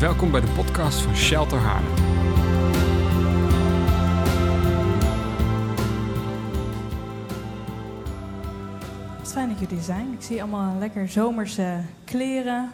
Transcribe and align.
Welkom 0.00 0.30
bij 0.30 0.40
de 0.40 0.46
podcast 0.46 1.00
van 1.00 1.16
Shelter 1.16 1.58
Haarlem. 1.58 1.94
Wat 9.18 9.32
fijn 9.32 9.48
dat 9.48 9.58
jullie 9.58 9.82
zijn. 9.82 10.12
Ik 10.12 10.22
zie 10.22 10.42
allemaal 10.42 10.78
lekker 10.78 11.08
zomerse 11.08 11.80
kleren. 12.04 12.70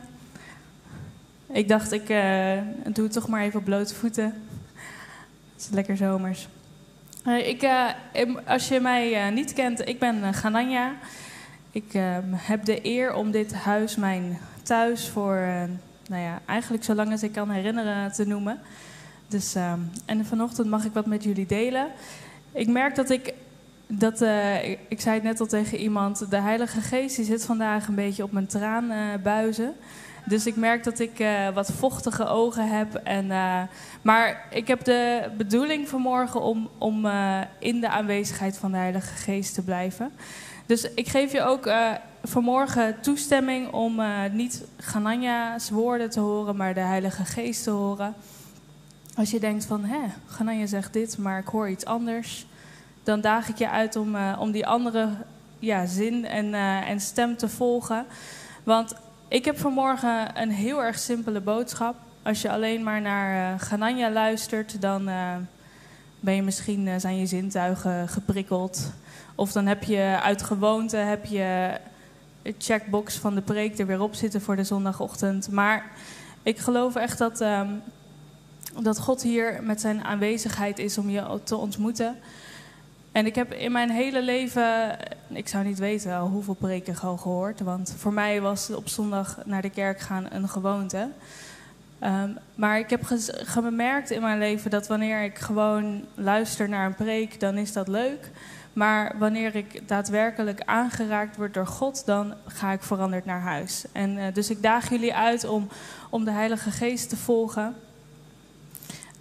Ik 1.52 1.68
dacht, 1.68 1.92
ik 1.92 2.08
eh, 2.08 2.58
doe 2.92 3.04
het 3.04 3.12
toch 3.12 3.28
maar 3.28 3.42
even 3.42 3.58
op 3.58 3.64
blote 3.64 3.94
voeten. 3.94 4.24
Het 5.52 5.62
is 5.62 5.68
lekker 5.70 5.96
zomers. 5.96 6.48
Eh, 7.24 7.48
ik, 7.48 7.62
eh, 7.62 8.36
als 8.46 8.68
je 8.68 8.80
mij 8.80 9.30
niet 9.30 9.52
kent, 9.52 9.88
ik 9.88 9.98
ben 9.98 10.34
Gananja. 10.34 10.94
Ik 11.76 11.94
eh, 11.94 12.16
heb 12.34 12.64
de 12.64 12.86
eer 12.86 13.14
om 13.14 13.30
dit 13.30 13.54
huis 13.54 13.96
mijn 13.96 14.38
thuis 14.62 15.08
voor, 15.08 15.48
nou 16.08 16.22
ja, 16.22 16.40
eigenlijk 16.46 16.84
zolang 16.84 17.10
als 17.10 17.22
ik 17.22 17.32
kan 17.32 17.50
herinneren 17.50 18.12
te 18.12 18.26
noemen. 18.26 18.58
Dus, 19.28 19.54
ehm, 19.54 19.80
en 20.04 20.26
vanochtend 20.26 20.68
mag 20.68 20.84
ik 20.84 20.92
wat 20.92 21.06
met 21.06 21.24
jullie 21.24 21.46
delen. 21.46 21.86
Ik 22.52 22.68
merk 22.68 22.94
dat 22.94 23.10
ik, 23.10 23.34
dat, 23.86 24.20
eh, 24.20 24.70
ik, 24.70 25.00
zei 25.00 25.14
het 25.14 25.24
net 25.24 25.40
al 25.40 25.46
tegen 25.46 25.78
iemand, 25.78 26.30
de 26.30 26.40
Heilige 26.40 26.80
Geest 26.80 27.16
die 27.16 27.24
zit 27.24 27.44
vandaag 27.44 27.88
een 27.88 27.94
beetje 27.94 28.22
op 28.22 28.32
mijn 28.32 28.46
traanbuizen. 28.46 29.74
Dus 30.24 30.46
ik 30.46 30.56
merk 30.56 30.84
dat 30.84 30.98
ik 30.98 31.18
eh, 31.18 31.48
wat 31.54 31.72
vochtige 31.72 32.26
ogen 32.26 32.68
heb. 32.68 32.94
En, 32.94 33.30
eh, 33.30 33.62
maar 34.02 34.46
ik 34.50 34.68
heb 34.68 34.84
de 34.84 35.30
bedoeling 35.36 35.88
vanmorgen 35.88 36.42
om, 36.42 36.68
om 36.78 37.06
eh, 37.06 37.40
in 37.58 37.80
de 37.80 37.88
aanwezigheid 37.88 38.58
van 38.58 38.70
de 38.70 38.76
Heilige 38.76 39.14
Geest 39.14 39.54
te 39.54 39.62
blijven. 39.62 40.12
Dus 40.66 40.94
ik 40.94 41.08
geef 41.08 41.32
je 41.32 41.42
ook 41.42 41.66
eh, 41.66 41.90
vanmorgen 42.26 43.00
toestemming 43.00 43.72
om 43.72 44.00
eh, 44.00 44.18
niet 44.32 44.64
Gananja's 44.76 45.70
woorden 45.70 46.10
te 46.10 46.20
horen, 46.20 46.56
maar 46.56 46.74
de 46.74 46.80
Heilige 46.80 47.24
Geest 47.24 47.62
te 47.62 47.70
horen. 47.70 48.14
Als 49.14 49.30
je 49.30 49.40
denkt 49.40 49.64
van, 49.64 49.84
hè, 49.84 49.98
Gananja 50.26 50.66
zegt 50.66 50.92
dit, 50.92 51.18
maar 51.18 51.38
ik 51.38 51.46
hoor 51.46 51.68
iets 51.68 51.84
anders. 51.84 52.46
Dan 53.02 53.20
daag 53.20 53.48
ik 53.48 53.58
je 53.58 53.70
uit 53.70 53.96
om, 53.96 54.14
eh, 54.14 54.36
om 54.40 54.50
die 54.50 54.66
andere 54.66 55.08
ja, 55.58 55.86
zin 55.86 56.24
en, 56.24 56.54
eh, 56.54 56.88
en 56.88 57.00
stem 57.00 57.36
te 57.36 57.48
volgen. 57.48 58.06
Want 58.62 58.94
ik 59.28 59.44
heb 59.44 59.58
vanmorgen 59.58 60.40
een 60.40 60.50
heel 60.50 60.82
erg 60.82 60.98
simpele 60.98 61.40
boodschap. 61.40 61.96
Als 62.22 62.42
je 62.42 62.50
alleen 62.50 62.82
maar 62.82 63.00
naar 63.00 63.54
uh, 63.54 63.60
Gananja 63.60 64.10
luistert, 64.10 64.80
dan 64.80 65.04
ben 66.20 66.34
je 66.34 66.42
misschien, 66.42 67.00
zijn 67.00 67.18
je 67.18 67.26
zintuigen 67.26 68.08
geprikkeld. 68.08 68.92
Of 69.34 69.52
dan 69.52 69.66
heb 69.66 69.82
je 69.82 70.18
uit 70.22 70.42
gewoonte 70.42 70.96
heb 70.96 71.24
je 71.24 71.78
checkbox 72.58 73.16
van 73.16 73.34
de 73.34 73.40
preek 73.40 73.78
er 73.78 73.86
weer 73.86 74.00
op 74.00 74.14
zitten 74.14 74.40
voor 74.40 74.56
de 74.56 74.64
zondagochtend. 74.64 75.50
Maar 75.50 75.84
ik 76.42 76.58
geloof 76.58 76.94
echt 76.94 77.18
dat, 77.18 77.40
um, 77.40 77.82
dat 78.82 78.98
God 78.98 79.22
hier 79.22 79.62
met 79.62 79.80
zijn 79.80 80.04
aanwezigheid 80.04 80.78
is 80.78 80.98
om 80.98 81.10
je 81.10 81.40
te 81.44 81.56
ontmoeten. 81.56 82.16
En 83.12 83.26
ik 83.26 83.34
heb 83.34 83.52
in 83.52 83.72
mijn 83.72 83.90
hele 83.90 84.22
leven, 84.22 84.96
ik 85.28 85.48
zou 85.48 85.64
niet 85.64 85.78
weten 85.78 86.18
hoeveel 86.18 86.54
preken 86.54 87.00
al 87.00 87.16
gehoord. 87.16 87.60
Want 87.60 87.94
voor 87.98 88.12
mij 88.12 88.40
was 88.40 88.70
op 88.70 88.88
zondag 88.88 89.38
naar 89.44 89.62
de 89.62 89.70
kerk 89.70 90.00
gaan 90.00 90.26
een 90.30 90.48
gewoonte. 90.48 91.08
Um, 92.04 92.38
maar 92.54 92.78
ik 92.78 92.90
heb 92.90 93.00
gemerkt 93.28 94.10
in 94.10 94.20
mijn 94.20 94.38
leven 94.38 94.70
dat 94.70 94.86
wanneer 94.86 95.22
ik 95.22 95.38
gewoon 95.38 96.04
luister 96.14 96.68
naar 96.68 96.86
een 96.86 96.94
preek, 96.94 97.40
dan 97.40 97.56
is 97.56 97.72
dat 97.72 97.88
leuk. 97.88 98.30
Maar 98.76 99.14
wanneer 99.18 99.54
ik 99.54 99.88
daadwerkelijk 99.88 100.62
aangeraakt 100.64 101.36
word 101.36 101.54
door 101.54 101.66
God, 101.66 102.06
dan 102.06 102.34
ga 102.46 102.72
ik 102.72 102.82
veranderd 102.82 103.24
naar 103.24 103.40
huis. 103.40 103.84
En 103.92 104.16
uh, 104.16 104.24
dus 104.32 104.50
ik 104.50 104.62
daag 104.62 104.90
jullie 104.90 105.14
uit 105.14 105.44
om, 105.44 105.68
om 106.10 106.24
de 106.24 106.30
Heilige 106.30 106.70
Geest 106.70 107.08
te 107.08 107.16
volgen. 107.16 107.74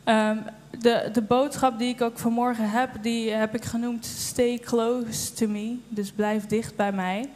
Um, 0.06 0.44
de, 0.80 1.10
de 1.14 1.22
boodschap 1.22 1.80
die 1.80 1.94
ik 1.94 2.02
ook 2.02 2.20
vanmorgen 2.20 2.70
heb, 2.70 2.90
die 3.02 3.32
heb 3.32 3.56
ik 3.56 3.66
genoemd 3.66 4.06
Stay 4.06 4.60
close 4.60 5.34
to 5.34 5.48
me. 5.48 5.78
Dus 5.88 6.12
blijf 6.12 6.46
dicht 6.46 6.76
bij 6.76 6.92
mij. 6.92 7.30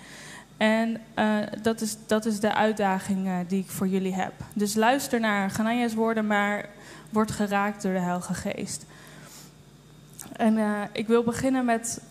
En 0.57 1.01
uh, 1.15 1.37
dat, 1.61 1.81
is, 1.81 1.97
dat 2.07 2.25
is 2.25 2.39
de 2.39 2.53
uitdaging 2.53 3.27
uh, 3.27 3.37
die 3.47 3.59
ik 3.59 3.69
voor 3.69 3.87
jullie 3.87 4.13
heb. 4.13 4.33
Dus 4.53 4.75
luister 4.75 5.19
naar 5.19 5.49
Gananja's 5.49 5.93
woorden, 5.93 6.27
maar 6.27 6.65
word 7.09 7.31
geraakt 7.31 7.81
door 7.81 7.93
de 7.93 7.99
Heilige 7.99 8.33
Geest. 8.33 8.85
En 10.39 10.57
uh, 10.57 10.81
ik 10.91 11.07
wil 11.07 11.23
beginnen 11.23 11.65
met, 11.65 12.01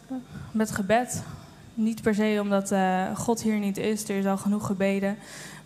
met 0.51 0.71
gebed. 0.71 1.23
Niet 1.75 2.03
per 2.03 2.15
se 2.15 2.39
omdat 2.41 2.73
God 3.15 3.43
hier 3.43 3.59
niet 3.59 3.77
is, 3.77 4.09
er 4.09 4.17
is 4.17 4.27
al 4.27 4.37
genoeg 4.37 4.67
gebeden. 4.67 5.17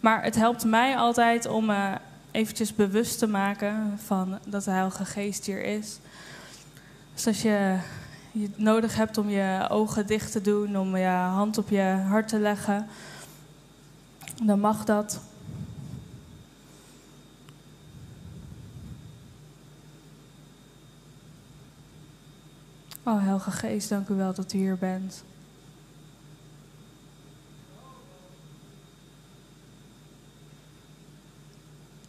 Maar 0.00 0.22
het 0.22 0.34
helpt 0.34 0.64
mij 0.64 0.96
altijd 0.96 1.46
om 1.46 1.70
eventjes 2.30 2.74
bewust 2.74 3.18
te 3.18 3.26
maken 3.26 3.98
van 4.04 4.38
dat 4.46 4.64
de 4.64 4.70
Heilige 4.70 5.04
Geest 5.04 5.46
hier 5.46 5.64
is. 5.64 5.98
Dus 7.14 7.26
als 7.26 7.42
je, 7.42 7.78
je 8.32 8.42
het 8.42 8.58
nodig 8.58 8.96
hebt 8.96 9.18
om 9.18 9.28
je 9.28 9.66
ogen 9.68 10.06
dicht 10.06 10.32
te 10.32 10.40
doen, 10.40 10.78
om 10.78 10.96
je 10.96 11.06
hand 11.06 11.58
op 11.58 11.68
je 11.68 12.02
hart 12.08 12.28
te 12.28 12.38
leggen, 12.38 12.86
dan 14.42 14.60
mag 14.60 14.84
dat. 14.84 15.20
Oh, 23.04 23.22
Heilige 23.22 23.50
Geest, 23.50 23.88
dank 23.88 24.08
u 24.08 24.14
wel 24.14 24.34
dat 24.34 24.52
u 24.52 24.58
hier 24.58 24.78
bent. 24.78 25.24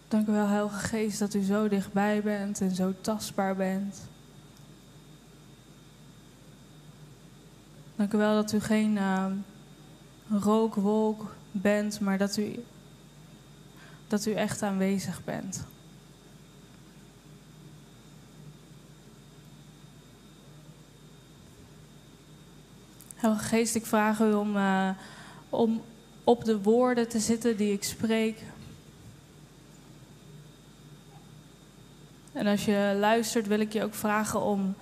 Dank 0.08 0.28
u 0.28 0.31
wel, 0.31 0.48
Heilige 0.48 0.88
Geest, 0.88 1.20
dat 1.20 1.34
u 1.34 1.42
zo 1.42 1.68
dichtbij 1.68 2.22
bent 2.22 2.62
en 2.62 2.76
zo 2.76 2.94
tastbaar 3.02 3.56
bent. 3.56 4.02
Dank 7.96 8.14
u 8.14 8.18
wel 8.18 8.36
dat 8.36 8.52
u 8.52 8.60
geen 8.60 8.96
uh, 8.96 9.25
rookwolk 10.30 11.36
bent, 11.52 12.00
maar 12.00 12.18
dat 12.18 12.38
u, 12.38 12.64
dat 14.08 14.25
u 14.25 14.31
echt 14.31 14.62
aanwezig 14.62 15.24
bent. 15.24 15.66
Heilige 23.23 23.47
Geest, 23.47 23.75
ik 23.75 23.85
vraag 23.85 24.19
u 24.19 24.34
om, 24.34 24.56
uh, 24.56 24.89
om 25.50 25.81
op 26.23 26.45
de 26.45 26.61
woorden 26.61 27.09
te 27.09 27.19
zitten 27.19 27.57
die 27.57 27.73
ik 27.73 27.84
spreek. 27.84 28.39
En 32.31 32.47
als 32.47 32.66
je 32.66 32.95
luistert, 33.00 33.47
wil 33.47 33.59
ik 33.59 33.73
je 33.73 33.83
ook 33.83 33.94
vragen 33.94 34.41
om. 34.41 34.75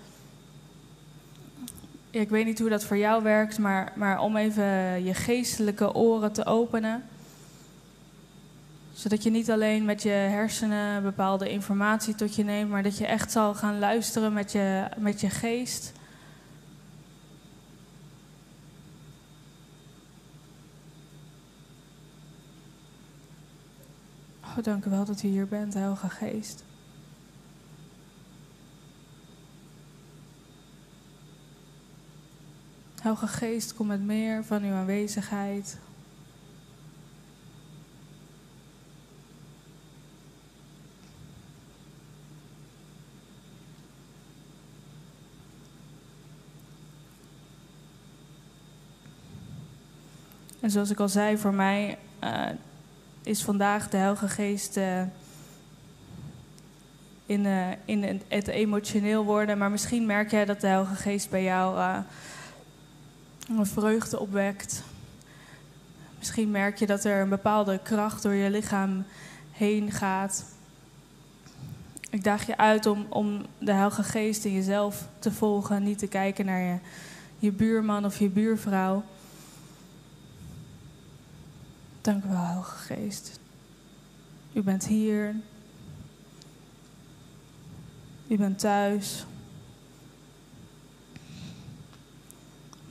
Ik 2.09 2.30
weet 2.30 2.46
niet 2.46 2.59
hoe 2.59 2.69
dat 2.69 2.84
voor 2.84 2.97
jou 2.97 3.24
werkt, 3.24 3.59
maar, 3.59 3.94
maar 3.96 4.19
om 4.19 4.38
even 4.38 5.03
je 5.03 5.13
geestelijke 5.13 5.94
oren 5.94 6.31
te 6.31 6.46
openen. 6.46 7.03
Zodat 8.94 9.24
je 9.24 9.30
niet 9.30 9.51
alleen 9.51 9.85
met 9.85 10.03
je 10.03 10.09
hersenen 10.09 11.03
bepaalde 11.03 11.50
informatie 11.50 12.16
tot 12.16 12.35
je 12.35 12.44
neemt, 12.44 12.69
maar 12.69 12.84
dat 12.84 12.97
je 12.97 13.06
echt 13.06 13.31
zal 13.31 13.53
gaan 13.53 13.80
luisteren 13.80 14.34
met 14.34 14.51
je, 14.51 14.88
met 14.97 15.22
je 15.22 15.30
geest. 15.30 16.00
Oh, 24.57 24.63
dank 24.63 24.85
u 24.85 24.89
wel 24.89 25.06
dat 25.06 25.23
u 25.23 25.28
hier 25.28 25.47
bent, 25.47 25.73
Heilige 25.73 26.09
Geest. 26.09 26.63
Heilige 33.01 33.28
Geest, 33.28 33.73
kom 33.73 33.88
met 33.88 34.01
meer 34.01 34.44
van 34.44 34.63
uw 34.63 34.73
aanwezigheid. 34.73 35.78
En 50.59 50.71
zoals 50.71 50.89
ik 50.89 51.00
al 51.00 51.09
zei, 51.09 51.38
voor 51.38 51.54
mij 51.54 51.97
uh, 52.24 52.50
is 53.23 53.44
vandaag 53.44 53.89
de 53.89 53.97
Heilige 53.97 54.27
Geest 54.27 54.77
uh, 54.77 55.01
in, 57.25 57.45
uh, 57.45 57.68
in 57.85 58.21
het 58.27 58.47
emotioneel 58.47 59.23
worden. 59.23 59.57
Maar 59.57 59.71
misschien 59.71 60.06
merk 60.06 60.31
jij 60.31 60.45
dat 60.45 60.62
de 60.62 60.68
Heilige 60.68 60.95
Geest 60.95 61.29
bij 61.29 61.44
jou 61.44 61.77
uh, 61.77 61.97
een 63.57 63.65
vreugde 63.65 64.19
opwekt. 64.19 64.83
Misschien 66.18 66.51
merk 66.51 66.77
je 66.77 66.85
dat 66.85 67.03
er 67.03 67.21
een 67.21 67.29
bepaalde 67.29 67.79
kracht 67.83 68.23
door 68.23 68.33
je 68.33 68.50
lichaam 68.50 69.06
heen 69.51 69.91
gaat. 69.91 70.45
Ik 72.09 72.23
daag 72.23 72.45
je 72.45 72.57
uit 72.57 72.85
om, 72.85 73.06
om 73.09 73.45
de 73.57 73.71
Heilige 73.71 74.03
Geest 74.03 74.45
in 74.45 74.53
jezelf 74.53 75.07
te 75.19 75.31
volgen, 75.31 75.83
niet 75.83 75.97
te 75.97 76.07
kijken 76.07 76.45
naar 76.45 76.62
je, 76.62 76.77
je 77.39 77.51
buurman 77.51 78.06
of 78.06 78.19
je 78.19 78.29
buurvrouw. 78.29 79.03
Dank 82.01 82.24
u 82.24 82.27
wel, 82.27 82.38
Heilige 82.38 82.77
Geest. 82.77 83.39
U 84.53 84.62
bent 84.62 84.86
hier. 84.86 85.36
U 88.27 88.38
bent 88.38 88.59
thuis. 88.59 89.25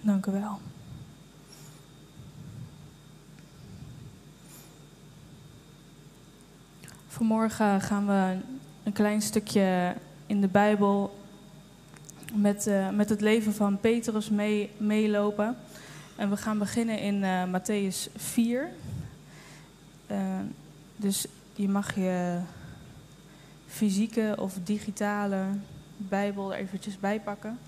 Dank 0.01 0.27
u 0.27 0.33
wel. 0.33 0.59
Vanmorgen 7.09 7.81
gaan 7.81 8.07
we 8.07 8.37
een 8.83 8.93
klein 8.93 9.23
stukje 9.23 9.95
in 10.27 10.41
de 10.41 10.49
Bijbel 10.49 11.19
met, 12.35 12.67
uh, 12.67 12.91
met 12.91 13.09
het 13.09 13.21
leven 13.21 13.55
van 13.55 13.81
Petrus 13.81 14.31
mee, 14.31 14.71
meelopen. 14.77 15.57
En 16.17 16.31
we 16.31 16.37
gaan 16.37 16.59
beginnen 16.59 16.99
in 16.99 17.23
uh, 17.23 17.45
Matthäus 17.45 18.13
4. 18.17 18.71
Uh, 20.11 20.39
dus 20.97 21.27
je 21.55 21.69
mag 21.69 21.95
je 21.95 22.41
fysieke 23.67 24.35
of 24.39 24.55
digitale 24.65 25.45
Bijbel 25.97 26.53
er 26.53 26.59
eventjes 26.59 26.99
bij 26.99 27.21
pakken. 27.21 27.59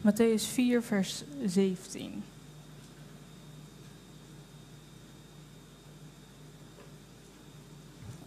Matthäus 0.00 0.44
4, 0.52 0.82
vers 0.82 1.24
17. 1.44 2.22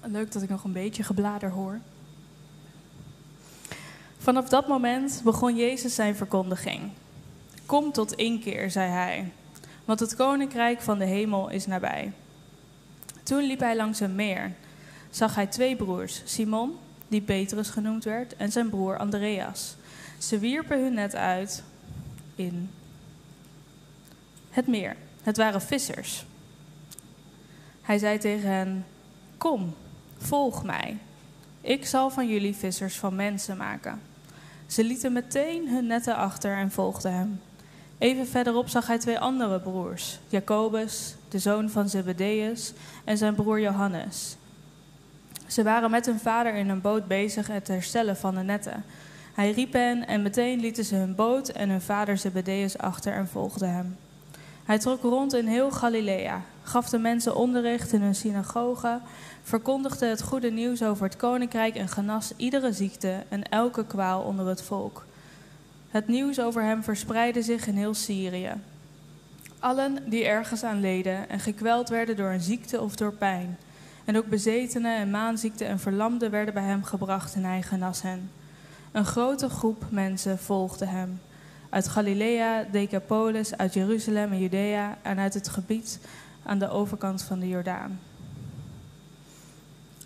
Leuk 0.01 0.31
dat 0.31 0.41
ik 0.41 0.49
nog 0.49 0.63
een 0.63 0.71
beetje 0.71 1.03
geblader 1.03 1.49
hoor. 1.49 1.79
Vanaf 4.27 4.49
dat 4.49 4.67
moment 4.67 5.21
begon 5.23 5.55
Jezus 5.55 5.95
zijn 5.95 6.15
verkondiging. 6.15 6.91
Kom 7.65 7.91
tot 7.91 8.13
inkeer, 8.13 8.71
zei 8.71 8.89
hij, 8.89 9.31
want 9.85 9.99
het 9.99 10.15
koninkrijk 10.15 10.81
van 10.81 10.97
de 10.97 11.05
hemel 11.05 11.49
is 11.49 11.65
nabij. 11.65 12.11
Toen 13.23 13.43
liep 13.43 13.59
hij 13.59 13.75
langs 13.75 13.99
een 13.99 14.15
meer. 14.15 14.51
Zag 15.09 15.35
hij 15.35 15.47
twee 15.47 15.75
broers, 15.75 16.21
Simon, 16.25 16.77
die 17.07 17.21
Petrus 17.21 17.69
genoemd 17.69 18.03
werd, 18.03 18.35
en 18.35 18.51
zijn 18.51 18.69
broer 18.69 18.97
Andreas. 18.97 19.75
Ze 20.17 20.39
wierpen 20.39 20.81
hun 20.83 20.93
net 20.93 21.15
uit 21.15 21.63
in 22.35 22.69
het 24.49 24.67
meer. 24.67 24.95
Het 25.21 25.37
waren 25.37 25.61
vissers. 25.61 26.25
Hij 27.81 27.97
zei 27.97 28.17
tegen 28.17 28.49
hen: 28.49 28.85
Kom, 29.37 29.75
volg 30.17 30.63
mij. 30.63 30.97
Ik 31.61 31.85
zal 31.85 32.09
van 32.09 32.27
jullie 32.27 32.55
vissers 32.55 32.95
van 32.97 33.15
mensen 33.15 33.57
maken. 33.57 34.15
Ze 34.67 34.83
lieten 34.83 35.13
meteen 35.13 35.69
hun 35.69 35.87
netten 35.87 36.15
achter 36.15 36.57
en 36.57 36.71
volgden 36.71 37.13
hem. 37.13 37.41
Even 37.97 38.27
verderop 38.27 38.69
zag 38.69 38.87
hij 38.87 38.97
twee 38.97 39.19
andere 39.19 39.59
broers, 39.59 40.19
Jacobus, 40.27 41.15
de 41.29 41.39
zoon 41.39 41.69
van 41.69 41.89
Zebedeus, 41.89 42.73
en 43.03 43.17
zijn 43.17 43.35
broer 43.35 43.59
Johannes. 43.59 44.35
Ze 45.47 45.63
waren 45.63 45.91
met 45.91 46.05
hun 46.05 46.19
vader 46.19 46.53
in 46.53 46.69
een 46.69 46.81
boot 46.81 47.07
bezig 47.07 47.47
het 47.47 47.67
herstellen 47.67 48.17
van 48.17 48.35
de 48.35 48.41
netten. 48.41 48.83
Hij 49.33 49.51
riep 49.51 49.73
hen 49.73 50.07
en 50.07 50.21
meteen 50.21 50.59
lieten 50.59 50.85
ze 50.85 50.95
hun 50.95 51.15
boot 51.15 51.49
en 51.49 51.69
hun 51.69 51.81
vader 51.81 52.17
Zebedeus 52.17 52.77
achter 52.77 53.13
en 53.13 53.27
volgden 53.27 53.73
hem. 53.73 53.97
Hij 54.67 54.79
trok 54.79 55.01
rond 55.01 55.33
in 55.33 55.47
heel 55.47 55.71
Galilea, 55.71 56.41
gaf 56.63 56.89
de 56.89 56.97
mensen 56.97 57.35
onderricht 57.35 57.93
in 57.93 58.01
hun 58.01 58.15
synagogen, 58.15 59.01
verkondigde 59.43 60.05
het 60.05 60.21
goede 60.21 60.51
nieuws 60.51 60.83
over 60.83 61.03
het 61.03 61.15
koninkrijk 61.15 61.75
en 61.75 61.87
genas 61.87 62.33
iedere 62.35 62.73
ziekte 62.73 63.23
en 63.29 63.49
elke 63.49 63.85
kwaal 63.85 64.21
onder 64.21 64.47
het 64.47 64.61
volk. 64.61 65.05
Het 65.89 66.07
nieuws 66.07 66.39
over 66.39 66.63
hem 66.63 66.83
verspreidde 66.83 67.41
zich 67.41 67.67
in 67.67 67.75
heel 67.75 67.93
Syrië. 67.93 68.51
Allen 69.59 70.09
die 70.09 70.25
ergens 70.25 70.63
aan 70.63 70.79
leden 70.79 71.29
en 71.29 71.39
gekweld 71.39 71.89
werden 71.89 72.15
door 72.15 72.29
een 72.29 72.41
ziekte 72.41 72.81
of 72.81 72.95
door 72.95 73.13
pijn, 73.13 73.57
en 74.05 74.17
ook 74.17 74.27
bezetenen 74.27 74.95
en 74.97 75.09
maanziekten 75.09 75.67
en 75.67 75.79
verlamden 75.79 76.31
werden 76.31 76.53
bij 76.53 76.63
hem 76.63 76.83
gebracht 76.83 77.35
en 77.35 77.43
hij 77.43 77.61
genas 77.61 78.01
hen. 78.01 78.31
Een 78.91 79.05
grote 79.05 79.49
groep 79.49 79.85
mensen 79.89 80.39
volgde 80.39 80.85
hem. 80.85 81.19
Uit 81.69 81.87
Galilea, 81.87 82.63
Decapolis, 82.71 83.57
uit 83.57 83.73
Jeruzalem 83.73 84.31
en 84.31 84.39
Judea 84.39 84.97
en 85.01 85.19
uit 85.19 85.33
het 85.33 85.47
gebied 85.47 85.99
aan 86.43 86.59
de 86.59 86.69
overkant 86.69 87.23
van 87.23 87.39
de 87.39 87.47
Jordaan. 87.47 87.99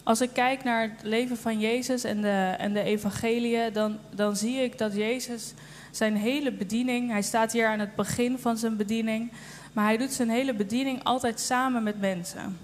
Als 0.04 0.22
ik 0.22 0.30
kijk 0.34 0.64
naar 0.64 0.82
het 0.82 1.04
leven 1.04 1.38
van 1.38 1.60
Jezus 1.60 2.04
en 2.04 2.22
de, 2.22 2.56
en 2.58 2.74
de 2.74 2.82
evangeliën, 2.82 3.74
dan, 3.74 3.98
dan 4.16 4.36
zie 4.36 4.58
ik 4.58 4.78
dat 4.78 4.96
Jezus 4.96 5.54
zijn 5.92 6.16
hele 6.16 6.52
bediening, 6.52 7.12
hij 7.12 7.22
staat 7.22 7.52
hier 7.52 7.68
aan 7.68 7.80
het 7.80 7.96
begin 7.96 8.40
van 8.40 8.58
zijn 8.58 8.78
bediening, 8.78 9.32
maar 9.74 9.86
hij 9.86 9.98
doet 9.98 10.12
zijn 10.12 10.30
hele 10.30 10.54
bediening 10.54 11.04
altijd 11.04 11.40
samen 11.40 11.84
met 11.84 12.00
mensen. 12.00 12.58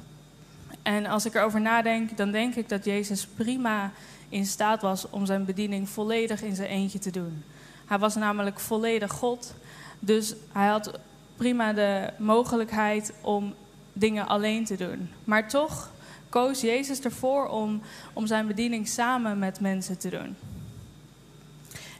En 0.82 1.06
als 1.06 1.26
ik 1.26 1.34
erover 1.34 1.62
nadenk, 1.62 2.18
dan 2.18 2.32
denk 2.32 2.56
ik 2.56 2.70
dat 2.70 2.86
Jezus 2.86 3.26
prima 3.26 3.92
in 4.30 4.46
staat 4.46 4.82
was 4.82 5.10
om 5.10 5.26
zijn 5.26 5.46
bediening 5.46 5.90
volledig 5.90 6.42
in 6.44 6.56
zijn 6.56 6.70
eentje 6.70 7.00
te 7.00 7.12
doen. 7.12 7.44
Hij 7.88 8.00
was 8.00 8.16
namelijk 8.16 8.60
volledig 8.60 9.12
God, 9.12 9.54
dus 10.00 10.34
hij 10.52 10.68
had 10.68 11.00
prima 11.36 11.74
de 11.74 12.10
mogelijkheid 12.18 13.14
om 13.22 13.54
dingen 13.94 14.28
alleen 14.28 14.66
te 14.66 14.76
doen. 14.76 15.10
Maar 15.24 15.48
toch 15.50 15.90
koos 16.30 16.62
Jezus 16.62 17.00
ervoor 17.00 17.48
om, 17.48 17.82
om 18.14 18.28
zijn 18.28 18.48
bediening 18.48 18.88
samen 18.88 19.40
met 19.40 19.60
mensen 19.60 19.98
te 19.98 20.10
doen. 20.10 20.36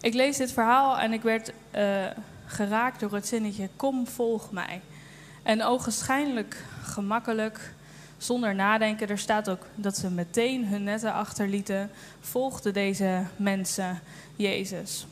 Ik 0.02 0.14
lees 0.14 0.38
dit 0.38 0.52
verhaal 0.52 1.00
en 1.00 1.14
ik 1.14 1.22
werd 1.22 1.52
uh, 1.76 2.06
geraakt 2.46 3.00
door 3.00 3.14
het 3.14 3.28
zinnetje: 3.28 3.70
Kom, 3.76 4.08
volg 4.08 4.52
mij. 4.52 4.82
En 5.44 5.64
ogenschijnlijk 5.64 6.64
gemakkelijk, 6.84 7.74
zonder 8.18 8.56
nadenken. 8.56 9.10
Er 9.10 9.18
staat 9.18 9.50
ook 9.50 9.66
dat 9.76 9.98
ze 9.98 10.12
meteen 10.12 10.68
hun 10.68 10.84
netten 10.84 11.14
achterlieten, 11.14 11.90
volgden 12.20 12.74
deze 12.74 13.24
mensen 13.36 14.00
Jezus. 14.36 15.06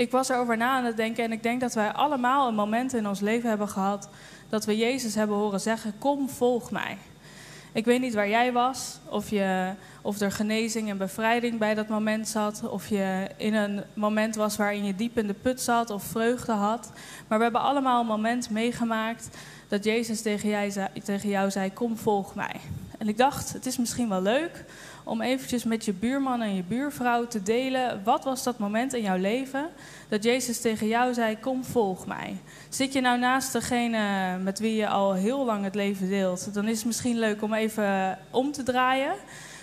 Ik 0.00 0.10
was 0.10 0.28
erover 0.28 0.56
na 0.56 0.76
aan 0.76 0.84
het 0.84 0.96
denken 0.96 1.24
en 1.24 1.32
ik 1.32 1.42
denk 1.42 1.60
dat 1.60 1.74
wij 1.74 1.92
allemaal 1.92 2.48
een 2.48 2.54
moment 2.54 2.94
in 2.94 3.08
ons 3.08 3.20
leven 3.20 3.48
hebben 3.48 3.68
gehad 3.68 4.08
dat 4.48 4.64
we 4.64 4.76
Jezus 4.76 5.14
hebben 5.14 5.36
horen 5.36 5.60
zeggen: 5.60 5.94
Kom, 5.98 6.28
volg 6.28 6.70
mij. 6.70 6.98
Ik 7.72 7.84
weet 7.84 8.00
niet 8.00 8.14
waar 8.14 8.28
jij 8.28 8.52
was, 8.52 8.98
of, 9.08 9.30
je, 9.30 9.72
of 10.02 10.20
er 10.20 10.32
genezing 10.32 10.88
en 10.88 10.98
bevrijding 10.98 11.58
bij 11.58 11.74
dat 11.74 11.88
moment 11.88 12.28
zat, 12.28 12.68
of 12.68 12.88
je 12.88 13.28
in 13.36 13.54
een 13.54 13.82
moment 13.94 14.34
was 14.34 14.56
waarin 14.56 14.84
je 14.84 14.96
diep 14.96 15.18
in 15.18 15.26
de 15.26 15.34
put 15.34 15.60
zat 15.60 15.90
of 15.90 16.02
vreugde 16.02 16.52
had. 16.52 16.92
Maar 17.28 17.38
we 17.38 17.44
hebben 17.44 17.62
allemaal 17.62 18.00
een 18.00 18.06
moment 18.06 18.50
meegemaakt 18.50 19.28
dat 19.68 19.84
Jezus 19.84 20.22
tegen 20.22 20.72
zei, 20.72 20.88
tegen 21.04 21.28
jou 21.28 21.50
zei: 21.50 21.72
Kom, 21.72 21.96
volg 21.96 22.34
mij. 22.34 22.56
En 22.98 23.08
ik 23.08 23.16
dacht, 23.16 23.52
het 23.52 23.66
is 23.66 23.78
misschien 23.78 24.08
wel 24.08 24.22
leuk 24.22 24.64
om 25.10 25.20
eventjes 25.20 25.64
met 25.64 25.84
je 25.84 25.92
buurman 25.92 26.42
en 26.42 26.54
je 26.54 26.62
buurvrouw 26.62 27.26
te 27.26 27.42
delen. 27.42 28.00
Wat 28.04 28.24
was 28.24 28.42
dat 28.42 28.58
moment 28.58 28.94
in 28.94 29.02
jouw 29.02 29.16
leven 29.16 29.68
dat 30.08 30.24
Jezus 30.24 30.60
tegen 30.60 30.86
jou 30.86 31.14
zei: 31.14 31.38
Kom, 31.38 31.64
volg 31.64 32.06
mij. 32.06 32.36
Zit 32.68 32.92
je 32.92 33.00
nou 33.00 33.18
naast 33.18 33.52
degene 33.52 34.38
met 34.38 34.58
wie 34.58 34.74
je 34.74 34.88
al 34.88 35.12
heel 35.12 35.44
lang 35.44 35.64
het 35.64 35.74
leven 35.74 36.08
deelt, 36.08 36.54
dan 36.54 36.68
is 36.68 36.76
het 36.76 36.86
misschien 36.86 37.18
leuk 37.18 37.42
om 37.42 37.54
even 37.54 38.18
om 38.30 38.52
te 38.52 38.62
draaien 38.62 39.14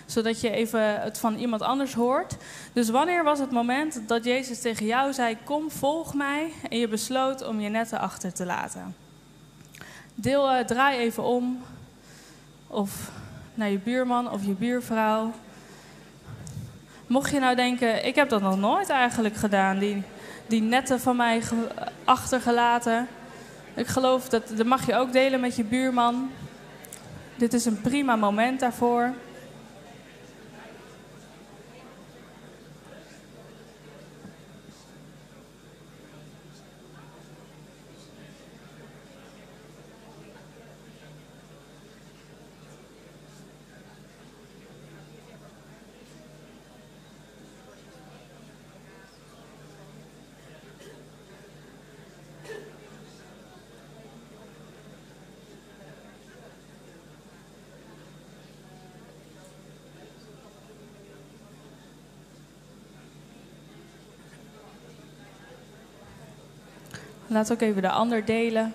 zodat 0.05 0.41
je 0.41 0.49
even 0.49 1.01
het 1.01 1.17
van 1.17 1.35
iemand 1.35 1.61
anders 1.61 1.93
hoort. 1.93 2.37
Dus 2.73 2.89
wanneer 2.89 3.23
was 3.23 3.39
het 3.39 3.51
moment 3.51 4.01
dat 4.07 4.23
Jezus 4.23 4.61
tegen 4.61 4.85
jou 4.85 5.13
zei: 5.13 5.37
Kom, 5.43 5.71
volg 5.71 6.13
mij, 6.13 6.51
en 6.69 6.77
je 6.77 6.87
besloot 6.87 7.47
om 7.47 7.59
je 7.59 7.69
netten 7.69 7.99
achter 7.99 8.33
te 8.33 8.45
laten? 8.45 8.95
Deel, 10.15 10.51
uh, 10.51 10.65
draai 10.65 10.97
even 10.97 11.23
om, 11.23 11.61
of 12.67 13.11
naar 13.57 13.69
je 13.69 13.79
buurman 13.79 14.31
of 14.31 14.45
je 14.45 14.53
buurvrouw. 14.53 15.31
Mocht 17.07 17.31
je 17.31 17.39
nou 17.39 17.55
denken: 17.55 18.05
Ik 18.05 18.15
heb 18.15 18.29
dat 18.29 18.41
nog 18.41 18.57
nooit 18.57 18.89
eigenlijk 18.89 19.35
gedaan, 19.35 19.79
die 19.79 20.03
die 20.47 20.61
netten 20.61 20.99
van 20.99 21.15
mij 21.15 21.41
achtergelaten. 22.03 23.07
Ik 23.73 23.87
geloof 23.87 24.29
dat 24.29 24.51
dat 24.55 24.65
mag 24.65 24.85
je 24.85 24.95
ook 24.95 25.11
delen 25.11 25.39
met 25.39 25.55
je 25.55 25.63
buurman. 25.63 26.31
Dit 27.35 27.53
is 27.53 27.65
een 27.65 27.81
prima 27.81 28.15
moment 28.15 28.59
daarvoor. 28.59 29.13
Laat 67.27 67.51
ook 67.51 67.61
even 67.61 67.81
de 67.81 67.89
ander 67.89 68.25
delen. 68.25 68.73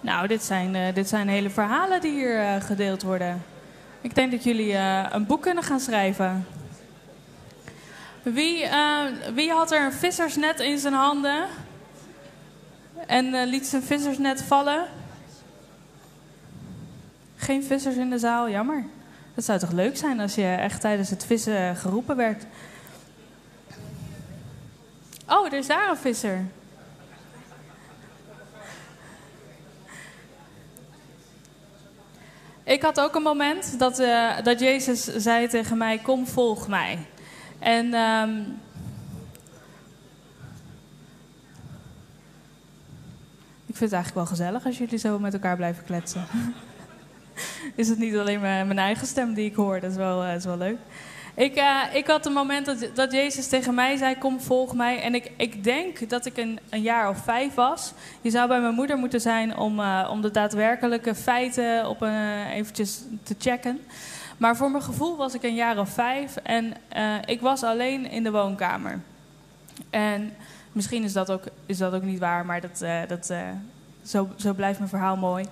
Nou, 0.00 0.28
dit 0.28 0.42
zijn, 0.42 0.74
eh, 0.74 0.94
dit 0.94 1.08
zijn 1.08 1.28
hele 1.28 1.50
verhalen 1.50 2.00
die 2.00 2.12
hier 2.12 2.40
eh, 2.40 2.60
gedeeld 2.60 3.02
worden. 3.02 3.55
Denk 4.16 4.30
dat 4.30 4.44
jullie 4.44 4.72
uh, 4.72 5.06
een 5.10 5.26
boek 5.26 5.42
kunnen 5.42 5.62
gaan 5.62 5.80
schrijven. 5.80 6.46
Wie, 8.22 8.68
wie 9.34 9.50
had 9.50 9.72
er 9.72 9.84
een 9.84 9.92
vissersnet 9.92 10.60
in 10.60 10.78
zijn 10.78 10.94
handen? 10.94 11.46
En 13.06 13.44
liet 13.44 13.66
zijn 13.66 13.82
vissersnet 13.82 14.42
vallen? 14.42 14.86
Geen 17.36 17.64
vissers 17.64 17.96
in 17.96 18.10
de 18.10 18.18
zaal, 18.18 18.50
jammer. 18.50 18.84
Dat 19.34 19.44
zou 19.44 19.58
toch 19.58 19.72
leuk 19.72 19.96
zijn 19.96 20.20
als 20.20 20.34
je 20.34 20.46
echt 20.46 20.80
tijdens 20.80 21.10
het 21.10 21.26
vissen 21.26 21.76
geroepen 21.76 22.16
werd. 22.16 22.44
Oh, 25.28 25.46
er 25.46 25.52
is 25.52 25.66
daar 25.66 25.90
een 25.90 25.96
visser. 25.96 26.44
Ik 32.66 32.82
had 32.82 33.00
ook 33.00 33.14
een 33.14 33.22
moment 33.22 33.78
dat, 33.78 34.00
uh, 34.00 34.42
dat 34.42 34.60
Jezus 34.60 35.04
zei 35.04 35.48
tegen 35.48 35.78
mij: 35.78 35.98
Kom, 35.98 36.26
volg 36.26 36.68
mij. 36.68 36.98
En. 37.58 37.94
Um, 37.94 38.58
ik 43.66 43.76
vind 43.76 43.90
het 43.90 43.92
eigenlijk 43.92 44.14
wel 44.14 44.36
gezellig 44.36 44.66
als 44.66 44.78
jullie 44.78 44.98
zo 44.98 45.18
met 45.18 45.32
elkaar 45.32 45.56
blijven 45.56 45.84
kletsen. 45.84 46.26
is 47.74 47.88
het 47.88 47.98
niet 47.98 48.16
alleen 48.16 48.40
mijn, 48.40 48.78
eigen 48.78 49.06
stem 49.06 49.34
die 49.34 49.50
ik 49.50 49.54
hoor? 49.54 49.80
Dat 49.80 49.90
is 49.90 49.96
wel, 49.96 50.24
uh, 50.24 50.34
is 50.34 50.44
wel 50.44 50.56
leuk. 50.56 50.78
Ik, 51.36 51.56
uh, 51.56 51.82
ik 51.92 52.06
had 52.06 52.26
een 52.26 52.32
moment 52.32 52.66
dat, 52.66 52.90
dat 52.94 53.12
Jezus 53.12 53.48
tegen 53.48 53.74
mij 53.74 53.96
zei: 53.96 54.18
Kom, 54.18 54.40
volg 54.40 54.74
mij. 54.74 55.02
En 55.02 55.14
ik, 55.14 55.30
ik 55.36 55.64
denk 55.64 56.10
dat 56.10 56.26
ik 56.26 56.36
een, 56.36 56.58
een 56.70 56.82
jaar 56.82 57.08
of 57.08 57.18
vijf 57.18 57.54
was. 57.54 57.92
Je 58.20 58.30
zou 58.30 58.48
bij 58.48 58.60
mijn 58.60 58.74
moeder 58.74 58.96
moeten 58.96 59.20
zijn 59.20 59.56
om, 59.56 59.80
uh, 59.80 60.08
om 60.10 60.20
de 60.20 60.30
daadwerkelijke 60.30 61.14
feiten 61.14 61.88
op 61.88 62.00
een, 62.00 62.46
eventjes 62.46 63.00
te 63.22 63.34
checken. 63.38 63.80
Maar 64.36 64.56
voor 64.56 64.70
mijn 64.70 64.82
gevoel 64.82 65.16
was 65.16 65.34
ik 65.34 65.42
een 65.42 65.54
jaar 65.54 65.78
of 65.78 65.88
vijf 65.88 66.36
en 66.36 66.74
uh, 66.96 67.14
ik 67.24 67.40
was 67.40 67.62
alleen 67.62 68.10
in 68.10 68.22
de 68.22 68.30
woonkamer. 68.30 69.00
En 69.90 70.32
misschien 70.72 71.04
is 71.04 71.12
dat 71.12 71.30
ook, 71.30 71.42
is 71.66 71.78
dat 71.78 71.94
ook 71.94 72.02
niet 72.02 72.18
waar, 72.18 72.46
maar 72.46 72.60
dat, 72.60 72.84
dat, 73.08 73.32
zo, 74.06 74.28
zo 74.36 74.52
blijft 74.52 74.78
mijn 74.78 74.90
verhaal 74.90 75.16
mooi. 75.16 75.44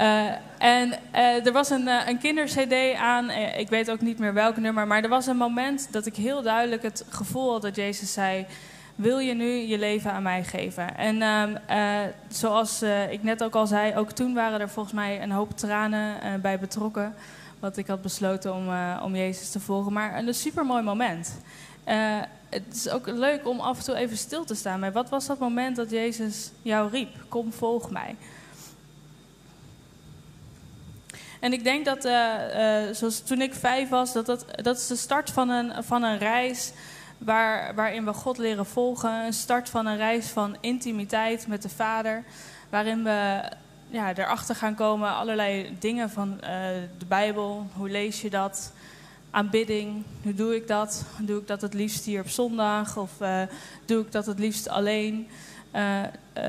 Uh, 0.00 0.26
en 0.58 0.88
uh, 1.14 1.46
er 1.46 1.52
was 1.52 1.70
een, 1.70 1.86
uh, 1.86 2.08
een 2.08 2.18
kinder-CD 2.18 2.96
aan. 2.96 3.30
ik 3.30 3.68
weet 3.68 3.90
ook 3.90 4.00
niet 4.00 4.18
meer 4.18 4.34
welk 4.34 4.56
nummer. 4.56 4.86
Maar 4.86 5.02
er 5.02 5.08
was 5.08 5.26
een 5.26 5.36
moment 5.36 5.88
dat 5.90 6.06
ik 6.06 6.16
heel 6.16 6.42
duidelijk 6.42 6.82
het 6.82 7.04
gevoel 7.08 7.52
had 7.52 7.62
dat 7.62 7.76
Jezus 7.76 8.12
zei: 8.12 8.46
Wil 8.94 9.18
je 9.18 9.34
nu 9.34 9.46
je 9.46 9.78
leven 9.78 10.12
aan 10.12 10.22
mij 10.22 10.44
geven? 10.44 10.96
En 10.96 11.22
ehm, 11.22 12.10
zoals 12.28 12.82
ik 13.10 13.22
net 13.22 13.44
ook 13.44 13.54
al 13.54 13.66
zei, 13.66 13.96
ook 13.96 14.10
toen 14.10 14.34
waren 14.34 14.60
er 14.60 14.68
volgens 14.68 14.94
mij 14.94 15.22
een 15.22 15.30
hoop 15.30 15.56
tranen 15.56 16.40
bij 16.40 16.58
betrokken. 16.58 17.14
Want 17.58 17.76
ik 17.76 17.86
had 17.86 18.02
besloten 18.02 18.54
om, 18.54 18.68
om 19.02 19.16
Jezus 19.16 19.50
te 19.50 19.60
volgen. 19.60 19.92
Maar 19.92 20.18
een 20.18 20.34
supermooi 20.34 20.82
moment 20.82 21.36
het 22.50 22.74
is 22.74 22.88
ook 22.88 23.06
leuk 23.06 23.48
om 23.48 23.60
af 23.60 23.78
en 23.78 23.84
toe 23.84 23.94
even 23.94 24.16
stil 24.16 24.44
te 24.44 24.54
staan 24.54 24.80
bij 24.80 24.92
wat 24.92 25.08
was 25.08 25.26
dat 25.26 25.38
moment 25.38 25.76
dat 25.76 25.90
Jezus 25.90 26.50
jou 26.62 26.90
riep? 26.90 27.10
Kom, 27.28 27.52
volg 27.52 27.90
mij. 27.90 28.16
En 31.40 31.52
ik 31.52 31.64
denk 31.64 31.84
dat, 31.84 32.04
uh, 32.04 32.12
uh, 32.12 32.94
zoals 32.94 33.20
toen 33.20 33.40
ik 33.40 33.54
vijf 33.54 33.88
was, 33.88 34.12
dat, 34.12 34.26
dat 34.26 34.44
dat 34.62 34.76
is 34.76 34.86
de 34.86 34.96
start 34.96 35.30
van 35.30 35.48
een, 35.48 35.84
van 35.84 36.02
een 36.02 36.18
reis 36.18 36.72
waar, 37.18 37.74
waarin 37.74 38.04
we 38.04 38.12
God 38.12 38.38
leren 38.38 38.66
volgen. 38.66 39.24
Een 39.24 39.32
start 39.32 39.68
van 39.68 39.86
een 39.86 39.96
reis 39.96 40.26
van 40.26 40.56
intimiteit 40.60 41.46
met 41.46 41.62
de 41.62 41.68
Vader, 41.68 42.24
waarin 42.68 43.04
we 43.04 43.42
ja, 43.88 44.14
erachter 44.14 44.54
gaan 44.54 44.74
komen 44.74 45.14
allerlei 45.14 45.76
dingen 45.78 46.10
van 46.10 46.32
uh, 46.32 46.48
de 46.98 47.06
Bijbel. 47.08 47.66
Hoe 47.72 47.90
lees 47.90 48.20
je 48.20 48.30
dat? 48.30 48.72
Aanbidding. 49.30 50.02
Hoe 50.22 50.34
doe 50.34 50.54
ik 50.54 50.66
dat? 50.66 51.04
Doe 51.18 51.40
ik 51.40 51.46
dat 51.46 51.60
het 51.60 51.74
liefst 51.74 52.04
hier 52.04 52.20
op 52.20 52.28
zondag? 52.28 52.96
Of 52.96 53.10
uh, 53.20 53.42
doe 53.84 54.02
ik 54.02 54.12
dat 54.12 54.26
het 54.26 54.38
liefst 54.38 54.68
alleen? 54.68 55.28
Uh, 55.74 56.02
uh, 56.36 56.44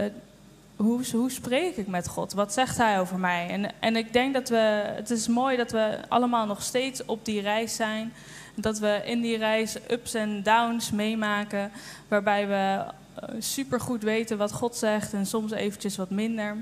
hoe, 0.76 1.02
hoe 1.12 1.32
spreek 1.32 1.78
ik 1.78 1.88
met 1.88 2.08
God? 2.08 2.34
Wat 2.34 2.54
zegt 2.54 2.78
Hij 2.78 3.00
over 3.00 3.20
mij? 3.20 3.48
En, 3.50 3.72
en 3.80 3.96
ik 3.96 4.14
denk 4.14 4.34
dat 4.34 4.50
we, 4.50 4.84
het 4.96 5.10
is 5.10 5.28
mooi 5.28 5.58
dat 5.58 5.72
we 5.72 5.98
allemaal 6.08 6.46
nog 6.46 6.64
steeds 6.64 7.06
op 7.06 7.26
die 7.26 7.42
reis 7.42 7.76
zijn. 7.76 8.14
Dat 8.56 8.80
we 8.80 9.02
in 9.06 9.22
die 9.22 9.38
reis 9.38 9.78
ups 9.90 10.14
en 10.14 10.44
downs 10.44 10.92
meemaken. 10.92 11.72
Waarbij 12.08 12.48
we 12.48 12.84
supergoed 13.40 14.04
weten 14.04 14.38
wat 14.38 14.52
God 14.52 14.76
zegt 14.76 15.14
en 15.14 15.26
soms 15.26 15.52
eventjes 15.52 15.98
wat 15.98 16.10
minder. 16.10 16.58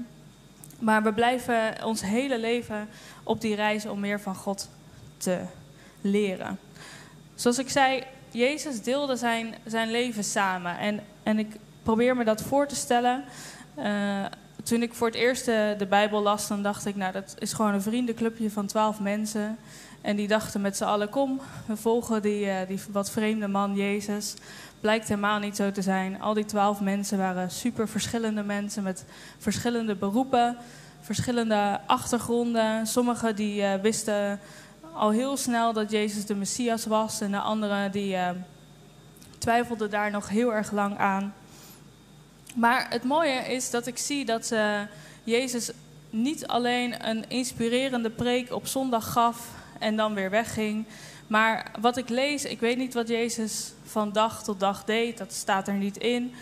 Maar 0.79 1.03
we 1.03 1.13
blijven 1.13 1.85
ons 1.85 2.01
hele 2.01 2.39
leven 2.39 2.88
op 3.23 3.41
die 3.41 3.55
reis 3.55 3.85
om 3.85 3.99
meer 3.99 4.19
van 4.19 4.35
God 4.35 4.69
te 5.17 5.39
leren. 6.01 6.60
Zoals 7.36 7.60
ik 7.60 7.70
zei, 7.70 8.03
Jezus 8.32 8.82
deelde 8.82 9.15
zijn, 9.15 9.56
zijn 9.65 9.91
leven 9.91 10.24
samen. 10.24 10.77
En, 10.77 11.00
en 11.24 11.39
ik 11.39 11.56
probeer 11.84 12.15
me 12.15 12.24
dat 12.24 12.41
voor 12.41 12.68
te 12.68 12.75
stellen. 12.75 13.24
Uh, 13.77 14.25
toen 14.63 14.82
ik 14.82 14.94
voor 14.94 15.08
het 15.08 15.15
eerst 15.15 15.46
de, 15.46 15.86
Bijbel 15.89 16.22
las, 16.22 16.48
dan 16.48 16.63
dacht 16.63 16.86
ik, 16.86 16.96
nou, 16.96 17.12
dat 17.12 17.36
is 17.39 17.53
gewoon 17.53 17.74
een 17.74 17.82
vriendenclubje 17.82 18.51
van 18.51 18.65
twaalf 18.65 19.00
mensen. 19.00 19.58
En 20.01 20.15
die 20.15 20.27
dachten 20.27 20.62
met 20.62 20.77
z'n 20.77 20.84
allen, 20.84 21.10
kom, 21.10 21.41
we 21.65 21.77
volgen 21.77 22.22
die, 22.22 22.46
uh, 22.46 22.56
die 22.68 22.79
wat 22.91 23.12
vreemde 23.12 23.48
man 23.48 23.75
Jezus. 23.75 24.34
Blijkt 24.79 25.08
helemaal 25.08 25.39
niet 25.39 25.56
zo 25.56 25.72
te 25.72 25.82
zijn. 25.82 26.22
Al 26.22 26.34
die 26.34 26.46
twaalf 26.46 26.82
mensen 26.82 27.18
waren 27.18 27.51
super 27.51 27.88
verschillende 27.88 28.44
mensen 28.44 28.84
met 28.84 29.06
verschillende 29.38 29.96
beroepen, 29.96 30.58
verschillende 31.01 31.79
achtergronden. 31.86 32.88
Sommigen 32.88 33.36
die 33.36 33.62
uh, 33.62 33.74
wisten 33.74 34.39
al 35.00 35.12
heel 35.12 35.38
snel 35.38 35.74
dat 35.74 35.91
Jezus 35.91 36.25
de 36.25 36.36
Messias 36.36 36.86
was. 36.86 37.22
En 37.22 37.32
de 37.32 37.39
anderen 37.39 37.91
die 37.91 38.13
uh, 38.13 38.29
twijfelden 39.38 39.89
daar 39.89 40.12
nog 40.12 40.29
heel 40.29 40.53
erg 40.53 40.72
lang 40.72 40.98
aan. 40.98 41.34
Maar 42.56 42.88
het 42.89 43.03
mooie 43.03 43.53
is 43.53 43.70
dat 43.70 43.88
ik 43.88 43.98
zie 43.98 44.25
dat 44.25 44.51
uh, 44.51 44.79
Jezus 45.24 45.72
niet 46.10 46.48
alleen 46.48 47.08
een 47.10 47.29
inspirerende 47.29 48.10
preek 48.10 48.53
op 48.53 48.68
zondag 48.68 49.12
gaf 49.12 49.48
en 49.79 49.96
dan 49.96 50.13
weer 50.13 50.29
wegging. 50.29 50.86
Maar 51.27 51.72
wat 51.82 51.98
ik 51.98 52.10
lees, 52.10 52.46
ik 52.46 52.60
weet 52.60 52.77
niet 52.77 52.94
wat 52.94 53.08
Jezus 53.08 53.74
van 53.84 54.12
dag 54.12 54.44
tot 54.44 54.60
dag 54.60 54.84
deed. 54.84 55.18
Dat 55.18 55.34
staat 55.34 55.68
er 55.68 55.74
niet 55.74 55.98
in, 55.98 56.34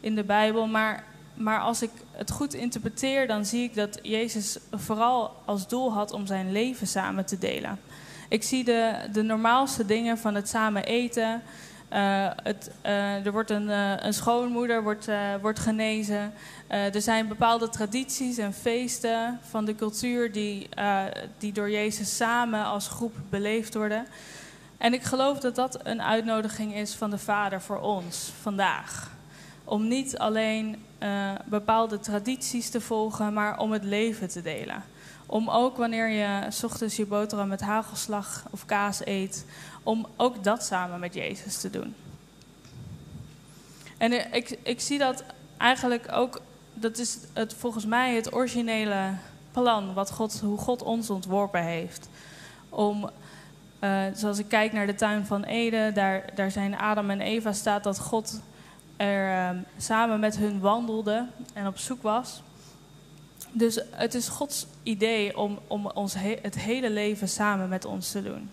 in 0.00 0.14
de 0.14 0.24
Bijbel. 0.24 0.66
Maar, 0.66 1.04
maar 1.34 1.60
als 1.60 1.82
ik 1.82 1.90
het 2.10 2.30
goed 2.30 2.54
interpreteer, 2.54 3.26
dan 3.26 3.44
zie 3.44 3.62
ik 3.62 3.74
dat 3.74 3.98
Jezus 4.02 4.58
vooral 4.70 5.36
als 5.44 5.68
doel 5.68 5.92
had 5.92 6.12
om 6.12 6.26
zijn 6.26 6.52
leven 6.52 6.86
samen 6.86 7.26
te 7.26 7.38
delen. 7.38 7.78
Ik 8.28 8.42
zie 8.42 8.64
de, 8.64 8.94
de 9.12 9.22
normaalste 9.22 9.86
dingen 9.86 10.18
van 10.18 10.34
het 10.34 10.48
samen 10.48 10.84
eten. 10.84 11.42
Uh, 11.92 12.30
het, 12.42 12.70
uh, 12.86 13.26
er 13.26 13.32
wordt 13.32 13.50
een, 13.50 13.68
uh, 13.68 13.92
een 13.96 14.14
schoonmoeder 14.14 14.82
wordt, 14.82 15.08
wordt 15.40 15.58
genezen. 15.58 16.32
er 16.68 17.00
zijn 17.02 17.28
bepaalde 17.28 17.68
tradities 17.68 18.38
en 18.38 18.52
feesten 18.52 19.38
van 19.48 19.64
de 19.64 19.74
cultuur 19.74 20.32
die, 20.32 20.68
die 21.38 21.52
door 21.52 21.70
Jezus 21.70 22.16
samen 22.16 22.64
als 22.64 22.88
groep 22.88 23.14
beleefd 23.30 23.74
worden. 23.74 24.06
En 24.78 24.94
ik 24.94 25.02
geloof 25.02 25.38
dat 25.38 25.54
dat 25.54 25.78
een 25.82 26.02
uitnodiging 26.02 26.74
is 26.74 26.94
van 26.94 27.10
de 27.10 27.18
Vader 27.18 27.60
voor 27.60 27.80
ons 27.80 28.32
vandaag. 28.40 29.10
Om 29.64 29.88
niet 29.88 30.18
alleen 30.18 30.84
bepaalde 31.44 31.98
tradities 32.00 32.70
te 32.70 32.80
volgen, 32.80 33.32
maar 33.32 33.58
om 33.58 33.72
het 33.72 33.84
leven 33.84 34.28
te 34.28 34.42
delen. 34.42 34.82
Om 35.26 35.50
ook 35.50 35.76
wanneer 35.76 36.08
je 36.08 36.46
s 36.48 36.64
ochtends 36.64 36.96
je 36.96 37.06
boterham 37.06 37.48
met 37.48 37.60
hagelslag 37.60 38.44
of 38.50 38.64
kaas 38.64 39.06
eet, 39.06 39.44
om 39.82 40.06
ook 40.16 40.44
dat 40.44 40.64
samen 40.64 41.00
met 41.00 41.14
Jezus 41.14 41.60
te 41.60 41.70
doen. 41.70 41.94
En 43.98 44.34
ik, 44.34 44.58
ik 44.62 44.80
zie 44.80 44.98
dat 44.98 45.24
eigenlijk 45.56 46.12
ook, 46.12 46.40
dat 46.74 46.98
is 46.98 47.18
het, 47.32 47.54
volgens 47.54 47.86
mij 47.86 48.14
het 48.14 48.34
originele 48.34 49.14
plan, 49.52 49.94
wat 49.94 50.12
God, 50.12 50.40
hoe 50.40 50.58
God 50.58 50.82
ons 50.82 51.10
ontworpen 51.10 51.62
heeft. 51.62 52.08
Om, 52.68 53.10
uh, 53.80 54.02
zoals 54.14 54.38
ik 54.38 54.48
kijk 54.48 54.72
naar 54.72 54.86
de 54.86 54.94
tuin 54.94 55.26
van 55.26 55.44
Eden, 55.44 55.94
daar, 55.94 56.24
daar 56.34 56.50
zijn 56.50 56.78
Adam 56.78 57.10
en 57.10 57.20
Eva, 57.20 57.52
staat 57.52 57.84
dat 57.84 57.98
God 57.98 58.40
er 58.96 59.54
uh, 59.54 59.60
samen 59.76 60.20
met 60.20 60.36
hun 60.36 60.60
wandelde 60.60 61.26
en 61.52 61.66
op 61.66 61.78
zoek 61.78 62.02
was. 62.02 62.42
Dus 63.58 63.80
het 63.90 64.14
is 64.14 64.28
Gods 64.28 64.66
idee 64.82 65.36
om, 65.36 65.58
om 65.66 65.86
ons 65.86 66.14
het 66.42 66.58
hele 66.58 66.90
leven 66.90 67.28
samen 67.28 67.68
met 67.68 67.84
ons 67.84 68.10
te 68.10 68.22
doen. 68.22 68.50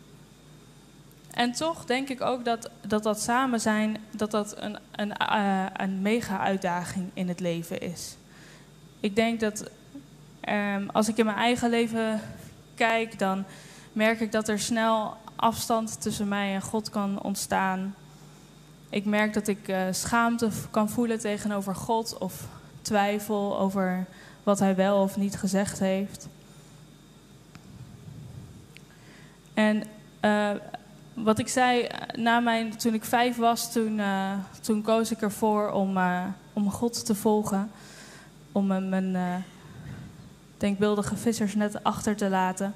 En 1.31 1.51
toch 1.51 1.85
denk 1.85 2.09
ik 2.09 2.21
ook 2.21 2.45
dat 2.45 2.69
dat, 2.87 3.03
dat 3.03 3.21
samen 3.21 3.59
zijn 3.59 3.97
dat 4.11 4.31
dat 4.31 4.57
een, 4.57 4.77
een, 4.95 5.13
uh, 5.21 5.65
een 5.73 6.01
mega 6.01 6.39
uitdaging 6.39 7.09
in 7.13 7.27
het 7.27 7.39
leven 7.39 7.81
is. 7.81 8.15
Ik 8.99 9.15
denk 9.15 9.39
dat 9.39 9.69
um, 10.49 10.89
als 10.89 11.07
ik 11.07 11.17
in 11.17 11.25
mijn 11.25 11.37
eigen 11.37 11.69
leven 11.69 12.21
kijk, 12.75 13.19
dan 13.19 13.43
merk 13.93 14.19
ik 14.19 14.31
dat 14.31 14.47
er 14.47 14.59
snel 14.59 15.17
afstand 15.35 16.01
tussen 16.01 16.27
mij 16.27 16.53
en 16.53 16.61
God 16.61 16.89
kan 16.89 17.21
ontstaan. 17.21 17.95
Ik 18.89 19.05
merk 19.05 19.33
dat 19.33 19.47
ik 19.47 19.67
uh, 19.67 19.81
schaamte 19.91 20.49
kan 20.71 20.89
voelen 20.89 21.19
tegenover 21.19 21.75
God 21.75 22.17
of 22.17 22.47
twijfel 22.81 23.59
over 23.59 24.07
wat 24.43 24.59
hij 24.59 24.75
wel 24.75 25.01
of 25.01 25.17
niet 25.17 25.35
gezegd 25.35 25.79
heeft. 25.79 26.27
En 29.53 29.83
uh, 30.21 30.49
wat 31.13 31.39
ik 31.39 31.47
zei, 31.47 31.87
na 32.15 32.39
mijn, 32.39 32.77
toen 32.77 32.93
ik 32.93 33.03
vijf 33.03 33.35
was, 33.35 33.71
toen, 33.71 33.99
uh, 33.99 34.33
toen 34.61 34.81
koos 34.81 35.11
ik 35.11 35.21
ervoor 35.21 35.71
om, 35.71 35.97
om 36.53 36.71
God 36.71 37.05
te 37.05 37.15
volgen. 37.15 37.71
Om 38.51 38.67
mijn 38.67 39.43
denkbeeldige 40.57 41.15
vissersnet 41.15 41.83
achter 41.83 42.15
te 42.15 42.29
laten. 42.29 42.75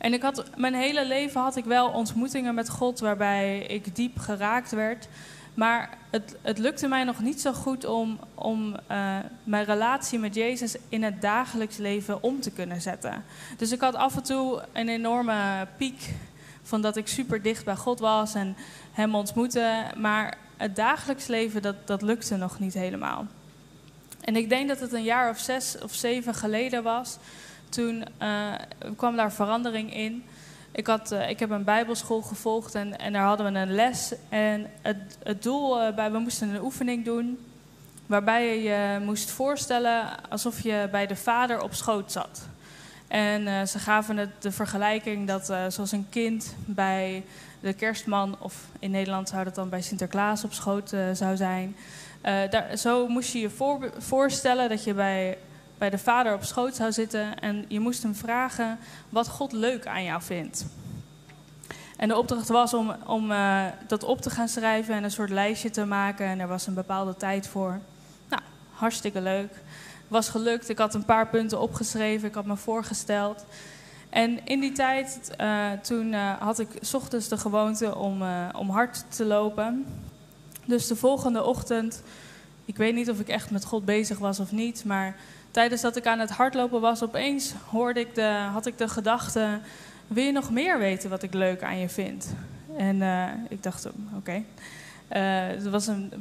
En 0.00 0.12
ik 0.12 0.22
had, 0.22 0.44
mijn 0.56 0.74
hele 0.74 1.06
leven 1.06 1.40
had 1.40 1.56
ik 1.56 1.64
wel 1.64 1.88
ontmoetingen 1.88 2.54
met 2.54 2.68
God 2.68 3.00
waarbij 3.00 3.58
ik 3.58 3.96
diep 3.96 4.18
geraakt 4.18 4.70
werd. 4.70 5.08
Maar 5.54 5.98
het, 6.10 6.36
het 6.42 6.58
lukte 6.58 6.88
mij 6.88 7.04
nog 7.04 7.20
niet 7.20 7.40
zo 7.40 7.52
goed 7.52 7.84
om, 7.84 8.18
om 8.34 8.76
uh, 8.90 9.16
mijn 9.44 9.64
relatie 9.64 10.18
met 10.18 10.34
Jezus 10.34 10.76
in 10.88 11.02
het 11.02 11.22
dagelijks 11.22 11.76
leven 11.76 12.22
om 12.22 12.40
te 12.40 12.50
kunnen 12.50 12.80
zetten. 12.80 13.24
Dus 13.56 13.72
ik 13.72 13.80
had 13.80 13.94
af 13.94 14.16
en 14.16 14.22
toe 14.22 14.62
een 14.72 14.88
enorme 14.88 15.66
piek 15.76 16.14
van 16.62 16.80
dat 16.80 16.96
ik 16.96 17.08
super 17.08 17.42
dicht 17.42 17.64
bij 17.64 17.76
God 17.76 18.00
was 18.00 18.34
en 18.34 18.56
Hem 18.92 19.14
ontmoette. 19.14 19.84
Maar 19.96 20.36
het 20.56 20.76
dagelijks 20.76 21.26
leven, 21.26 21.62
dat, 21.62 21.86
dat 21.86 22.02
lukte 22.02 22.36
nog 22.36 22.58
niet 22.58 22.74
helemaal. 22.74 23.26
En 24.20 24.36
ik 24.36 24.48
denk 24.48 24.68
dat 24.68 24.80
het 24.80 24.92
een 24.92 25.02
jaar 25.02 25.30
of 25.30 25.38
zes 25.38 25.76
of 25.82 25.94
zeven 25.94 26.34
geleden 26.34 26.82
was. 26.82 27.16
Toen 27.68 28.04
uh, 28.22 28.54
kwam 28.96 29.16
daar 29.16 29.32
verandering 29.32 29.94
in. 29.94 30.24
Ik, 30.80 30.86
had, 30.86 31.12
uh, 31.12 31.28
ik 31.28 31.38
heb 31.38 31.50
een 31.50 31.64
bijbelschool 31.64 32.22
gevolgd 32.22 32.74
en, 32.74 32.98
en 32.98 33.12
daar 33.12 33.24
hadden 33.24 33.52
we 33.52 33.58
een 33.58 33.74
les. 33.74 34.12
En 34.28 34.66
het, 34.82 35.18
het 35.22 35.42
doel, 35.42 35.82
uh, 35.82 35.94
bij, 35.94 36.12
we 36.12 36.18
moesten 36.18 36.48
een 36.48 36.62
oefening 36.62 37.04
doen... 37.04 37.38
waarbij 38.06 38.46
je 38.46 38.62
je 38.62 39.00
moest 39.04 39.30
voorstellen 39.30 40.28
alsof 40.28 40.60
je 40.60 40.88
bij 40.90 41.06
de 41.06 41.16
vader 41.16 41.62
op 41.62 41.74
schoot 41.74 42.12
zat. 42.12 42.48
En 43.08 43.42
uh, 43.42 43.64
ze 43.64 43.78
gaven 43.78 44.16
het 44.16 44.30
de 44.38 44.52
vergelijking 44.52 45.26
dat 45.26 45.46
zoals 45.46 45.92
een 45.92 46.06
kind 46.10 46.54
bij 46.64 47.24
de 47.60 47.72
kerstman... 47.72 48.36
of 48.38 48.54
in 48.78 48.90
Nederland 48.90 49.28
zou 49.28 49.44
dat 49.44 49.54
dan 49.54 49.68
bij 49.68 49.82
Sinterklaas 49.82 50.44
op 50.44 50.52
schoot 50.52 50.94
zou 51.12 51.36
zijn... 51.36 51.76
daar, 52.22 52.76
zo 52.76 53.08
moest 53.08 53.32
je 53.32 53.40
je 53.40 53.50
voor, 53.50 53.92
voorstellen 53.98 54.68
dat 54.68 54.84
je 54.84 54.94
bij 54.94 55.38
bij 55.80 55.90
de 55.90 55.98
vader 55.98 56.34
op 56.34 56.44
schoot 56.44 56.74
zou 56.74 56.92
zitten 56.92 57.38
en 57.38 57.64
je 57.68 57.80
moest 57.80 58.02
hem 58.02 58.14
vragen 58.14 58.78
wat 59.08 59.28
God 59.28 59.52
leuk 59.52 59.86
aan 59.86 60.04
jou 60.04 60.22
vindt. 60.22 60.66
En 61.96 62.08
de 62.08 62.16
opdracht 62.16 62.48
was 62.48 62.74
om, 62.74 62.94
om 63.06 63.30
uh, 63.30 63.64
dat 63.86 64.04
op 64.04 64.20
te 64.20 64.30
gaan 64.30 64.48
schrijven 64.48 64.94
en 64.94 65.04
een 65.04 65.10
soort 65.10 65.30
lijstje 65.30 65.70
te 65.70 65.84
maken. 65.84 66.26
En 66.26 66.40
er 66.40 66.48
was 66.48 66.66
een 66.66 66.74
bepaalde 66.74 67.16
tijd 67.16 67.48
voor. 67.48 67.80
Nou, 68.28 68.42
hartstikke 68.70 69.20
leuk. 69.20 69.52
Was 70.08 70.28
gelukt. 70.28 70.68
Ik 70.68 70.78
had 70.78 70.94
een 70.94 71.04
paar 71.04 71.28
punten 71.28 71.60
opgeschreven. 71.60 72.28
Ik 72.28 72.34
had 72.34 72.46
me 72.46 72.56
voorgesteld. 72.56 73.44
En 74.10 74.46
in 74.46 74.60
die 74.60 74.72
tijd, 74.72 75.30
uh, 75.40 75.70
toen 75.82 76.12
uh, 76.12 76.32
had 76.38 76.58
ik 76.58 76.68
ochtends 76.92 77.28
de 77.28 77.36
gewoonte 77.38 77.96
om, 77.96 78.22
om 78.56 78.70
hard 78.70 79.04
te 79.08 79.24
lopen. 79.24 79.86
Dus 80.64 80.86
de 80.86 80.96
volgende 80.96 81.44
ochtend, 81.44 82.02
ik 82.70 82.76
weet 82.76 82.94
niet 82.94 83.10
of 83.10 83.20
ik 83.20 83.28
echt 83.28 83.50
met 83.50 83.64
God 83.64 83.84
bezig 83.84 84.18
was 84.18 84.40
of 84.40 84.52
niet, 84.52 84.84
maar 84.84 85.16
tijdens 85.50 85.80
dat 85.80 85.96
ik 85.96 86.06
aan 86.06 86.18
het 86.18 86.30
hardlopen 86.30 86.80
was, 86.80 87.02
opeens 87.02 87.54
hoorde 87.68 88.00
ik 88.00 88.14
de, 88.14 88.48
had 88.52 88.66
ik 88.66 88.78
de 88.78 88.88
gedachte: 88.88 89.58
wil 90.06 90.24
je 90.24 90.32
nog 90.32 90.50
meer 90.50 90.78
weten 90.78 91.10
wat 91.10 91.22
ik 91.22 91.34
leuk 91.34 91.62
aan 91.62 91.78
je 91.78 91.88
vind? 91.88 92.34
En 92.76 92.96
uh, 92.96 93.26
ik 93.48 93.62
dacht: 93.62 93.86
oké. 93.86 93.96
Okay. 94.16 94.44
Uh, 95.12 95.56
het 95.56 95.68
was 95.68 95.86
een, 95.86 96.12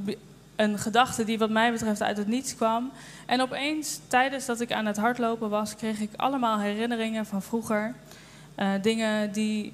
een 0.56 0.80
gedachte 0.80 1.24
die, 1.24 1.38
wat 1.38 1.50
mij 1.50 1.72
betreft, 1.72 2.02
uit 2.02 2.18
het 2.18 2.28
niets 2.28 2.56
kwam. 2.56 2.92
En 3.26 3.42
opeens, 3.42 4.00
tijdens 4.08 4.46
dat 4.46 4.62
ik 4.62 4.72
aan 4.72 4.86
het 4.86 4.98
hardlopen 4.98 5.50
was, 5.50 5.76
kreeg 5.76 6.00
ik 6.00 6.12
allemaal 6.16 6.60
herinneringen 6.60 7.26
van 7.26 7.42
vroeger. 7.42 7.94
Uh, 8.56 8.70
dingen 8.82 9.32
die 9.32 9.72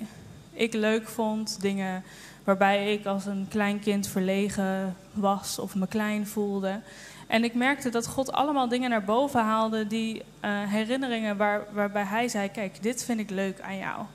ik 0.53 0.73
leuk 0.73 1.07
vond, 1.07 1.61
dingen 1.61 2.03
waarbij 2.45 2.93
ik 2.93 3.05
als 3.05 3.25
een 3.25 3.45
klein 3.49 3.79
kind 3.79 4.07
verlegen 4.07 4.95
was 5.13 5.59
of 5.59 5.75
me 5.75 5.87
klein 5.87 6.27
voelde. 6.27 6.79
En 7.27 7.43
ik 7.43 7.53
merkte 7.53 7.89
dat 7.89 8.07
God 8.07 8.31
allemaal 8.31 8.67
dingen 8.67 8.89
naar 8.89 9.03
boven 9.03 9.41
haalde, 9.41 9.87
die 9.87 10.15
uh, 10.15 10.23
herinneringen 10.63 11.37
waar, 11.37 11.61
waarbij 11.71 12.03
Hij 12.03 12.27
zei: 12.27 12.49
Kijk, 12.49 12.83
dit 12.83 13.03
vind 13.03 13.19
ik 13.19 13.29
leuk 13.29 13.61
aan 13.61 13.77
jou. 13.77 14.05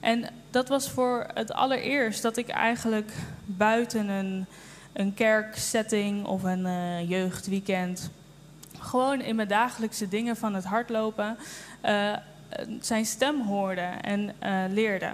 En 0.00 0.28
dat 0.50 0.68
was 0.68 0.90
voor 0.90 1.26
het 1.34 1.52
allereerst 1.52 2.22
dat 2.22 2.36
ik 2.36 2.48
eigenlijk 2.48 3.12
buiten 3.44 4.08
een, 4.08 4.46
een 4.92 5.14
kerksetting 5.14 6.26
of 6.26 6.42
een 6.42 6.66
uh, 6.66 7.08
jeugdweekend, 7.08 8.10
gewoon 8.78 9.20
in 9.20 9.36
mijn 9.36 9.48
dagelijkse 9.48 10.08
dingen 10.08 10.36
van 10.36 10.54
het 10.54 10.64
hardlopen, 10.64 11.36
uh, 11.84 12.12
zijn 12.80 13.06
stem 13.06 13.40
hoorde 13.42 13.88
en 14.00 14.34
leerde. 14.72 15.10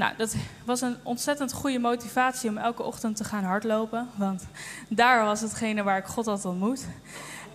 Nou, 0.00 0.12
dat 0.16 0.36
was 0.64 0.80
een 0.80 0.96
ontzettend 1.02 1.52
goede 1.52 1.78
motivatie 1.78 2.50
om 2.50 2.58
elke 2.58 2.82
ochtend 2.82 3.16
te 3.16 3.24
gaan 3.24 3.44
hardlopen. 3.44 4.08
Want 4.16 4.46
daar 4.88 5.24
was 5.24 5.40
hetgene 5.40 5.82
waar 5.82 5.98
ik 5.98 6.04
God 6.04 6.26
had 6.26 6.44
ontmoet. 6.44 6.86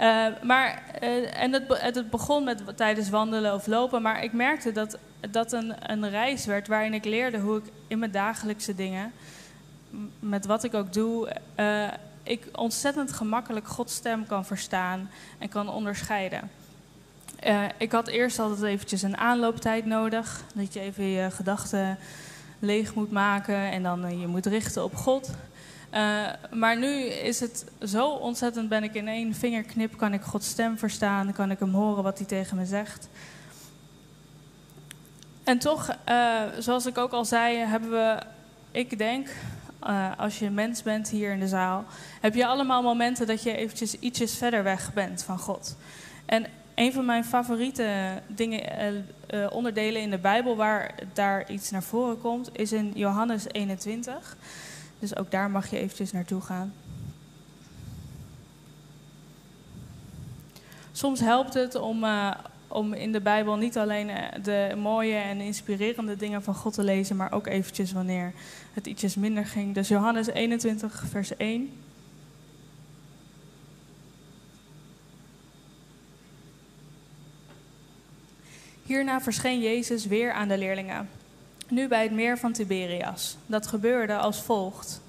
Uh, 0.01 0.25
maar, 0.43 0.83
uh, 1.01 1.41
en 1.41 1.53
het, 1.53 1.63
het, 1.67 2.09
begon 2.09 2.43
met 2.43 2.61
tijdens 2.75 3.09
wandelen 3.09 3.53
of 3.53 3.67
lopen. 3.67 4.01
Maar 4.01 4.23
ik 4.23 4.33
merkte 4.33 4.71
dat 4.71 4.97
dat 5.29 5.51
een, 5.51 5.73
een 5.91 6.09
reis 6.09 6.45
werd 6.45 6.67
waarin 6.67 6.93
ik 6.93 7.05
leerde 7.05 7.39
hoe 7.39 7.57
ik 7.57 7.63
in 7.87 7.99
mijn 7.99 8.11
dagelijkse 8.11 8.75
dingen, 8.75 9.11
met 10.19 10.45
wat 10.45 10.63
ik 10.63 10.73
ook 10.73 10.93
doe, 10.93 11.35
uh, 11.59 11.87
ik 12.23 12.47
ontzettend 12.51 13.11
gemakkelijk 13.11 13.67
Gods 13.67 13.95
stem 13.95 14.27
kan 14.27 14.45
verstaan 14.45 15.09
en 15.37 15.49
kan 15.49 15.69
onderscheiden. 15.69 16.49
ik 17.77 17.91
had 17.91 18.07
eerst 18.07 18.39
altijd 18.39 18.61
eventjes 18.61 19.01
een 19.01 19.17
aanlooptijd 19.17 19.85
nodig. 19.85 20.43
Dat 20.55 20.73
je 20.73 20.79
even 20.79 21.03
je 21.03 21.31
gedachten 21.31 21.97
leeg 22.65 22.93
moet 22.93 23.11
maken 23.11 23.71
en 23.71 23.83
dan 23.83 24.05
uh, 24.05 24.19
je 24.19 24.27
moet 24.27 24.45
richten 24.45 24.83
op 24.83 24.95
God. 24.95 25.29
Uh, 25.93 26.25
maar 26.51 26.77
nu 26.77 27.03
is 27.03 27.39
het 27.39 27.65
zo 27.81 28.07
ontzettend, 28.07 28.69
ben 28.69 28.83
ik 28.83 28.93
in 28.93 29.07
één 29.07 29.33
vingerknip, 29.33 29.97
kan 29.97 30.13
ik 30.13 30.21
Gods 30.21 30.49
stem 30.49 30.77
verstaan, 30.77 31.33
kan 31.33 31.51
ik 31.51 31.59
hem 31.59 31.73
horen 31.73 32.03
wat 32.03 32.17
hij 32.17 32.27
tegen 32.27 32.57
me 32.57 32.65
zegt. 32.65 33.09
En 35.43 35.59
toch, 35.59 35.95
uh, 36.09 36.41
zoals 36.59 36.85
ik 36.85 36.97
ook 36.97 37.11
al 37.11 37.25
zei, 37.25 37.57
hebben 37.57 37.89
we, 37.89 38.19
ik 38.71 38.97
denk, 38.97 39.29
als 40.17 40.39
je 40.39 40.49
mens 40.49 40.83
bent 40.83 41.09
hier 41.09 41.31
in 41.31 41.39
de 41.39 41.47
zaal, 41.47 41.85
heb 42.21 42.35
je 42.35 42.45
allemaal 42.45 42.81
momenten 42.81 43.27
dat 43.27 43.43
je 43.43 43.55
eventjes 43.55 43.99
ietsjes 43.99 44.37
verder 44.37 44.63
weg 44.63 44.93
bent 44.93 45.23
van 45.23 45.39
God. 45.39 45.75
En 46.25 46.45
een 46.75 46.93
van 46.93 47.05
mijn 47.05 47.25
favoriete 47.25 48.21
dingen, 48.27 49.05
uh, 49.35 49.47
onderdelen 49.51 50.01
in 50.01 50.09
de 50.09 50.17
Bijbel 50.17 50.55
waar 50.55 50.95
daar 51.13 51.51
iets 51.51 51.71
naar 51.71 51.83
voren 51.83 52.21
komt, 52.21 52.49
is 52.57 52.71
in 52.71 52.91
Johannes 52.95 53.45
21. 53.51 54.37
Dus 54.99 55.15
ook 55.15 55.31
daar 55.31 55.51
mag 55.51 55.69
je 55.69 55.77
eventjes 55.77 56.11
naartoe 56.11 56.41
gaan. 56.41 56.73
Soms 60.91 61.19
helpt 61.19 61.53
het 61.53 61.75
om, 61.75 62.03
uh, 62.03 62.31
om 62.67 62.93
in 62.93 63.11
de 63.11 63.21
Bijbel 63.21 63.55
niet 63.55 63.77
alleen 63.77 64.09
de 64.43 64.73
mooie 64.77 65.15
en 65.15 65.41
inspirerende 65.41 66.15
dingen 66.15 66.43
van 66.43 66.55
God 66.55 66.73
te 66.73 66.83
lezen, 66.83 67.15
maar 67.15 67.31
ook 67.31 67.47
eventjes 67.47 67.91
wanneer 67.91 68.33
het 68.73 68.87
ietsjes 68.87 69.15
minder 69.15 69.45
ging. 69.45 69.73
Dus 69.73 69.87
Johannes 69.87 70.27
21, 70.27 71.03
vers 71.09 71.37
1. 71.37 71.84
Hierna 78.85 79.21
verscheen 79.21 79.59
Jezus 79.59 80.05
weer 80.05 80.31
aan 80.31 80.47
de 80.47 80.57
leerlingen, 80.57 81.09
nu 81.67 81.87
bij 81.87 82.03
het 82.03 82.11
meer 82.11 82.37
van 82.37 82.51
Tiberias. 82.51 83.37
Dat 83.45 83.67
gebeurde 83.67 84.17
als 84.17 84.41
volgt. 84.41 85.01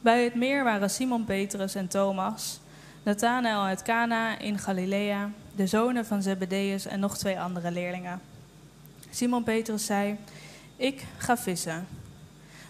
Bij 0.00 0.24
het 0.24 0.34
meer 0.34 0.64
waren 0.64 0.90
Simon 0.90 1.24
Petrus 1.24 1.74
en 1.74 1.88
Thomas, 1.88 2.60
Nathanael 3.02 3.62
uit 3.62 3.82
Cana 3.82 4.38
in 4.38 4.58
Galilea, 4.58 5.30
de 5.56 5.66
zonen 5.66 6.06
van 6.06 6.22
Zebedeus 6.22 6.86
en 6.86 7.00
nog 7.00 7.18
twee 7.18 7.40
andere 7.40 7.70
leerlingen. 7.70 8.20
Simon 9.10 9.42
Petrus 9.42 9.86
zei: 9.86 10.16
Ik 10.76 11.04
ga 11.16 11.36
vissen. 11.36 11.86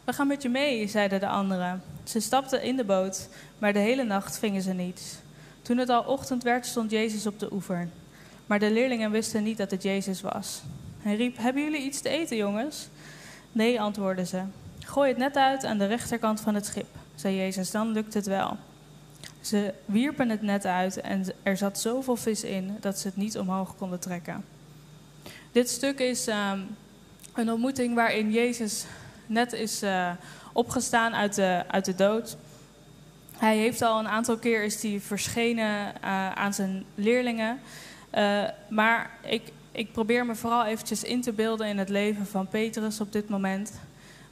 We 0.04 0.12
gaan 0.12 0.26
met 0.26 0.42
je 0.42 0.48
mee, 0.48 0.88
zeiden 0.88 1.20
de 1.20 1.28
anderen. 1.28 1.82
Ze 2.04 2.20
stapten 2.20 2.62
in 2.62 2.76
de 2.76 2.84
boot, 2.84 3.28
maar 3.58 3.72
de 3.72 3.78
hele 3.78 4.04
nacht 4.04 4.38
vingen 4.38 4.62
ze 4.62 4.72
niets. 4.72 5.16
Toen 5.62 5.78
het 5.78 5.88
al 5.88 6.02
ochtend 6.02 6.42
werd, 6.42 6.66
stond 6.66 6.90
Jezus 6.90 7.26
op 7.26 7.38
de 7.38 7.52
oever. 7.52 7.88
Maar 8.50 8.58
de 8.58 8.70
leerlingen 8.70 9.10
wisten 9.10 9.42
niet 9.42 9.56
dat 9.56 9.70
het 9.70 9.82
Jezus 9.82 10.20
was. 10.20 10.62
Hij 10.98 11.16
riep: 11.16 11.36
Hebben 11.36 11.62
jullie 11.62 11.82
iets 11.82 12.00
te 12.00 12.08
eten, 12.08 12.36
jongens? 12.36 12.88
Nee, 13.52 13.80
antwoordden 13.80 14.26
ze. 14.26 14.42
Gooi 14.78 15.08
het 15.08 15.18
net 15.18 15.36
uit 15.36 15.64
aan 15.64 15.78
de 15.78 15.86
rechterkant 15.86 16.40
van 16.40 16.54
het 16.54 16.66
schip, 16.66 16.86
zei 17.14 17.36
Jezus, 17.36 17.70
dan 17.70 17.92
lukt 17.92 18.14
het 18.14 18.26
wel. 18.26 18.56
Ze 19.40 19.74
wierpen 19.84 20.28
het 20.28 20.42
net 20.42 20.66
uit 20.66 21.00
en 21.00 21.24
er 21.42 21.56
zat 21.56 21.78
zoveel 21.78 22.16
vis 22.16 22.44
in 22.44 22.76
dat 22.80 22.98
ze 22.98 23.06
het 23.06 23.16
niet 23.16 23.38
omhoog 23.38 23.76
konden 23.76 24.00
trekken. 24.00 24.44
Dit 25.52 25.68
stuk 25.68 25.98
is 25.98 26.28
uh, 26.28 26.52
een 27.34 27.50
ontmoeting 27.50 27.94
waarin 27.94 28.32
Jezus 28.32 28.84
net 29.26 29.52
is 29.52 29.82
uh, 29.82 30.10
opgestaan 30.52 31.14
uit 31.14 31.34
de, 31.34 31.64
uit 31.68 31.84
de 31.84 31.94
dood. 31.94 32.36
Hij 33.36 33.56
heeft 33.56 33.82
al 33.82 33.98
een 33.98 34.08
aantal 34.08 34.36
keer 34.36 34.64
is 34.64 34.82
hij 34.82 35.00
verschenen 35.00 35.94
uh, 36.04 36.32
aan 36.32 36.54
zijn 36.54 36.84
leerlingen. 36.94 37.60
Uh, 38.14 38.44
maar 38.68 39.10
ik, 39.22 39.42
ik 39.72 39.92
probeer 39.92 40.26
me 40.26 40.34
vooral 40.34 40.64
eventjes 40.64 41.04
in 41.04 41.20
te 41.20 41.32
beelden 41.32 41.66
in 41.66 41.78
het 41.78 41.88
leven 41.88 42.26
van 42.26 42.48
Petrus 42.48 43.00
op 43.00 43.12
dit 43.12 43.28
moment. 43.28 43.80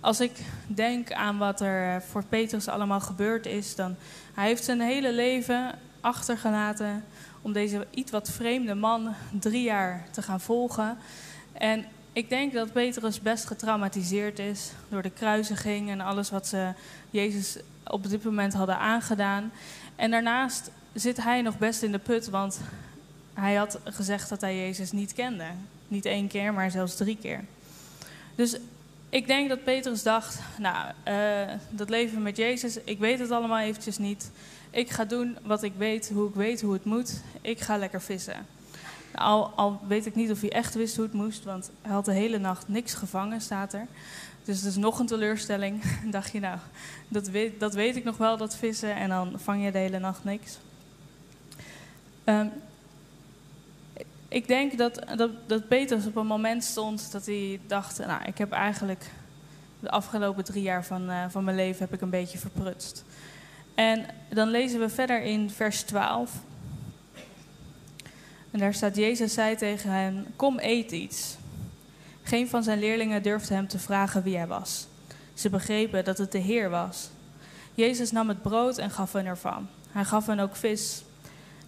Als 0.01 0.21
ik 0.21 0.33
denk 0.67 1.13
aan 1.13 1.39
wat 1.39 1.61
er 1.61 2.03
voor 2.03 2.25
Petrus 2.25 2.69
allemaal 2.69 3.01
gebeurd 3.01 3.47
is, 3.47 3.75
dan 3.75 3.97
hij 4.35 4.47
heeft 4.47 4.65
zijn 4.65 4.81
hele 4.81 5.13
leven 5.13 5.75
achtergelaten 6.01 7.05
om 7.43 7.53
deze 7.53 7.87
iets 7.91 8.11
wat 8.11 8.31
vreemde 8.31 8.75
man 8.75 9.15
drie 9.31 9.63
jaar 9.63 10.07
te 10.11 10.23
gaan 10.23 10.41
volgen. 10.41 10.99
En 11.53 11.85
ik 12.13 12.29
denk 12.29 12.53
dat 12.53 12.73
Petrus 12.73 13.21
best 13.21 13.47
getraumatiseerd 13.47 14.39
is 14.39 14.71
door 14.89 15.03
de 15.03 15.11
kruisiging 15.11 15.91
en 15.91 16.01
alles 16.01 16.31
wat 16.31 16.47
ze 16.47 16.73
Jezus 17.11 17.59
op 17.87 18.09
dit 18.09 18.25
moment 18.25 18.55
hadden 18.55 18.79
aangedaan. 18.79 19.53
En 19.97 20.11
daarnaast 20.11 20.71
zit 20.93 21.23
hij 21.23 21.43
nog 21.43 21.59
best 21.59 21.83
in 21.83 21.93
de 21.93 21.99
put, 21.99 22.29
want 22.29 22.61
hij 23.41 23.55
had 23.55 23.79
gezegd 23.85 24.29
dat 24.29 24.41
hij 24.41 24.57
Jezus 24.57 24.93
niet 24.93 25.13
kende. 25.13 25.45
Niet 25.89 26.05
één 26.05 26.29
keer, 26.29 26.53
maar 26.53 26.71
zelfs 26.71 26.97
drie 26.97 27.17
keer. 27.21 27.45
Dus 28.35 28.57
ik 29.09 29.27
denk 29.27 29.49
dat 29.49 29.65
Petrus 29.65 30.03
dacht, 30.03 30.39
nou, 30.59 30.93
uh, 31.09 31.55
dat 31.71 31.89
leven 31.89 32.23
met 32.23 32.37
Jezus, 32.37 32.79
ik 32.85 32.99
weet 32.99 33.19
het 33.19 33.31
allemaal 33.31 33.59
eventjes 33.59 33.99
niet. 33.99 34.31
Ik 34.71 34.91
ga 34.91 35.05
doen 35.05 35.37
wat 35.43 35.63
ik 35.63 35.73
weet, 35.77 36.11
hoe 36.15 36.29
ik 36.29 36.35
weet 36.35 36.61
hoe 36.61 36.73
het 36.73 36.85
moet. 36.85 37.23
Ik 37.41 37.61
ga 37.61 37.77
lekker 37.77 38.03
vissen. 38.03 38.47
Al, 39.15 39.47
al 39.57 39.81
weet 39.87 40.07
ik 40.07 40.15
niet 40.15 40.31
of 40.31 40.41
hij 40.41 40.53
echt 40.53 40.75
wist 40.75 40.97
hoe 40.97 41.05
het 41.05 41.15
moest, 41.15 41.45
want 41.45 41.71
hij 41.83 41.93
had 41.93 42.05
de 42.05 42.13
hele 42.13 42.39
nacht 42.39 42.69
niks 42.69 42.95
gevangen, 42.95 43.41
staat 43.41 43.73
er. 43.73 43.87
Dus 44.45 44.57
het 44.57 44.67
is 44.67 44.77
nog 44.77 44.99
een 44.99 45.07
teleurstelling. 45.07 45.83
dacht 46.11 46.33
je, 46.33 46.41
nou, 46.41 46.59
dat 47.09 47.29
weet, 47.29 47.61
dat 47.61 47.75
weet 47.75 47.97
ik 47.97 48.05
nog 48.05 48.17
wel, 48.17 48.37
dat 48.37 48.57
vissen, 48.57 48.95
en 48.95 49.09
dan 49.09 49.33
vang 49.37 49.65
je 49.65 49.73
de 49.73 49.79
hele 49.79 49.99
nacht 49.99 50.25
niks. 50.25 50.59
Um, 52.25 52.53
ik 54.29 54.47
denk 54.47 54.79
dat, 54.79 55.03
dat, 55.17 55.31
dat 55.47 55.69
Petrus 55.69 56.07
op 56.07 56.17
een 56.17 56.27
moment 56.27 56.65
stond 56.65 57.13
dat 57.13 57.27
hij 57.27 57.61
dacht, 57.67 57.99
nou, 57.99 58.25
ik 58.25 58.39
heb 58.39 58.53
eigenlijk 58.53 59.11
de 59.81 59.91
afgelopen 59.91 60.45
drie 60.45 60.63
jaar 60.63 60.85
van, 60.85 61.11
uh, 61.11 61.25
van 61.29 61.45
mijn 61.45 61.57
leven 61.57 61.81
heb 61.81 61.93
ik 61.93 62.01
een 62.01 62.11
beetje 62.11 62.39
verprutst. 62.39 63.05
En 63.75 64.07
dan 64.29 64.49
lezen 64.49 64.81
we 64.81 64.89
verder 64.89 65.23
in 65.23 65.51
vers 65.51 65.83
12. 65.83 66.33
En 68.51 68.59
daar 68.59 68.75
staat, 68.75 68.97
Jezus 68.97 69.33
zei 69.33 69.57
tegen 69.57 69.91
hem, 69.91 70.27
kom 70.37 70.59
eet 70.61 70.91
iets. 70.91 71.37
Geen 72.23 72.49
van 72.49 72.63
zijn 72.63 72.79
leerlingen 72.79 73.23
durfde 73.23 73.55
hem 73.55 73.69
te 73.69 73.79
vragen 73.79 74.23
wie 74.23 74.37
hij 74.37 74.47
was. 74.47 74.87
Ze 75.35 75.51
begrepen 75.51 76.05
dat 76.05 76.19
het 76.19 76.33
de 76.33 76.39
Heer 76.39 76.71
was. 76.71 77.11
Jezus 77.75 78.13
nam 78.13 78.29
het 78.29 78.43
brood 78.43 78.79
en 78.79 78.91
gaf 78.91 79.13
hen 79.13 79.27
ervan. 79.27 79.69
Hij 79.91 80.05
gaf 80.05 80.27
hen 80.27 80.39
ook 80.39 80.57
vis. 80.57 81.03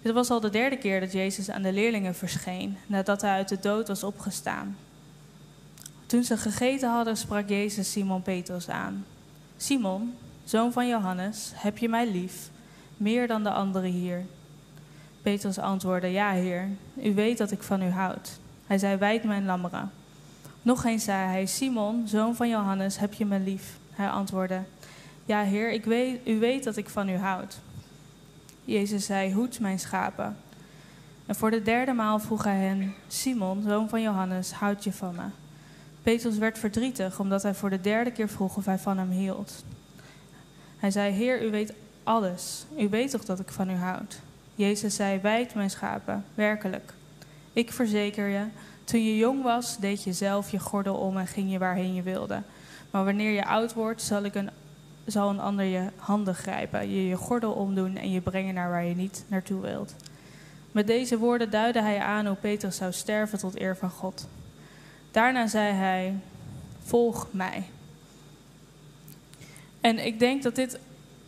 Dit 0.03 0.13
was 0.13 0.31
al 0.31 0.41
de 0.41 0.51
derde 0.51 0.77
keer 0.77 1.01
dat 1.01 1.13
Jezus 1.13 1.51
aan 1.51 1.63
de 1.63 1.73
leerlingen 1.73 2.15
verscheen, 2.15 2.77
nadat 2.87 3.21
hij 3.21 3.31
uit 3.31 3.49
de 3.49 3.59
dood 3.61 3.89
was 3.89 4.03
opgestaan. 4.03 4.77
Toen 6.07 6.25
ze 6.25 6.37
gegeten 6.37 6.91
hadden, 6.91 7.17
sprak 7.17 7.49
Jezus 7.49 7.93
Simon 7.93 8.23
Petrus 8.23 8.69
aan. 8.69 9.05
Simon, 9.57 10.15
zoon 10.45 10.73
van 10.73 10.89
Johannes, 10.89 11.53
heb 11.55 11.79
je 11.79 11.89
mij 11.89 12.11
lief, 12.11 12.51
meer 12.97 13.27
dan 13.27 13.43
de 13.43 13.51
anderen 13.51 13.91
hier? 13.91 14.25
Petrus 15.23 15.59
antwoordde, 15.59 16.09
ja 16.09 16.31
heer, 16.31 16.69
u 17.03 17.15
weet 17.15 17.39
dat 17.39 17.51
ik 17.51 17.63
van 17.63 17.83
u 17.83 17.89
houd. 17.89 18.39
Hij 18.67 18.79
zei, 18.79 18.97
wijd 18.97 19.25
mijn 19.25 19.45
lammeren. 19.45 19.91
Nog 20.63 20.85
eens 20.85 21.05
zei 21.05 21.27
hij, 21.27 21.47
Simon, 21.47 22.09
zoon 22.09 22.35
van 22.35 22.49
Johannes, 22.49 22.99
heb 22.99 23.13
je 23.13 23.25
me 23.25 23.39
lief? 23.39 23.79
Hij 23.91 24.09
antwoordde, 24.09 24.63
ja 25.25 25.43
heer, 25.43 25.73
ik 25.73 25.85
weet, 25.85 26.21
u 26.27 26.39
weet 26.39 26.65
dat 26.65 26.77
ik 26.77 26.89
van 26.89 27.09
u 27.09 27.17
houd. 27.17 27.59
Jezus 28.71 29.05
zei, 29.05 29.33
hoed 29.33 29.61
mijn 29.61 29.79
schapen. 29.79 30.37
En 31.27 31.35
voor 31.35 31.51
de 31.51 31.63
derde 31.63 31.93
maal 31.93 32.19
vroeg 32.19 32.45
hij 32.45 32.57
hen, 32.57 32.95
Simon, 33.09 33.63
zoon 33.63 33.89
van 33.89 34.03
Johannes, 34.03 34.53
houd 34.53 34.85
je 34.85 34.93
van 34.93 35.15
me? 35.15 35.23
Petrus 36.03 36.39
werd 36.39 36.59
verdrietig, 36.59 37.19
omdat 37.21 37.43
hij 37.43 37.55
voor 37.55 37.71
de 37.71 37.81
derde 37.81 38.11
keer 38.11 38.29
vroeg 38.29 38.57
of 38.57 38.65
hij 38.65 38.79
van 38.79 38.99
hem 38.99 39.11
hield. 39.11 39.65
Hij 40.77 40.91
zei, 40.91 41.13
Heer, 41.13 41.47
u 41.47 41.51
weet 41.51 41.73
alles. 42.03 42.65
U 42.79 42.89
weet 42.89 43.11
toch 43.11 43.25
dat 43.25 43.41
ik 43.41 43.49
van 43.49 43.71
u 43.71 43.75
houd? 43.75 44.21
Jezus 44.55 44.95
zei, 44.95 45.21
wijd 45.21 45.55
mijn 45.55 45.71
schapen, 45.71 46.25
werkelijk. 46.35 46.93
Ik 47.53 47.73
verzeker 47.73 48.29
je, 48.29 48.45
toen 48.85 49.05
je 49.05 49.17
jong 49.17 49.43
was, 49.43 49.79
deed 49.79 50.05
je 50.05 50.13
zelf 50.13 50.51
je 50.51 50.59
gordel 50.59 50.95
om 50.95 51.17
en 51.17 51.27
ging 51.27 51.53
je 51.53 51.59
waarheen 51.59 51.95
je 51.95 52.03
wilde. 52.03 52.43
Maar 52.91 53.05
wanneer 53.05 53.31
je 53.31 53.47
oud 53.47 53.73
wordt, 53.73 54.03
zal 54.03 54.23
ik 54.23 54.35
een 54.35 54.51
zal 55.11 55.31
een 55.31 55.41
ander 55.41 55.65
je 55.65 55.87
handen 55.97 56.35
grijpen, 56.35 56.91
je 56.91 57.07
je 57.07 57.17
gordel 57.17 57.53
omdoen 57.53 57.97
en 57.97 58.11
je 58.11 58.21
brengen 58.21 58.55
naar 58.55 58.71
waar 58.71 58.85
je 58.85 58.95
niet 58.95 59.25
naartoe 59.29 59.61
wilt. 59.61 59.95
Met 60.73 60.87
deze 60.87 61.19
woorden 61.19 61.51
duidde 61.51 61.83
hij 61.83 61.99
aan 61.99 62.27
hoe 62.27 62.37
Petrus 62.37 62.77
zou 62.77 62.93
sterven 62.93 63.39
tot 63.39 63.61
eer 63.61 63.77
van 63.77 63.91
God. 63.91 64.27
Daarna 65.11 65.47
zei 65.47 65.73
hij: 65.73 66.15
Volg 66.83 67.27
mij. 67.31 67.65
En 69.81 70.07
ik 70.07 70.19
denk 70.19 70.43
dat 70.43 70.55
dit 70.55 70.79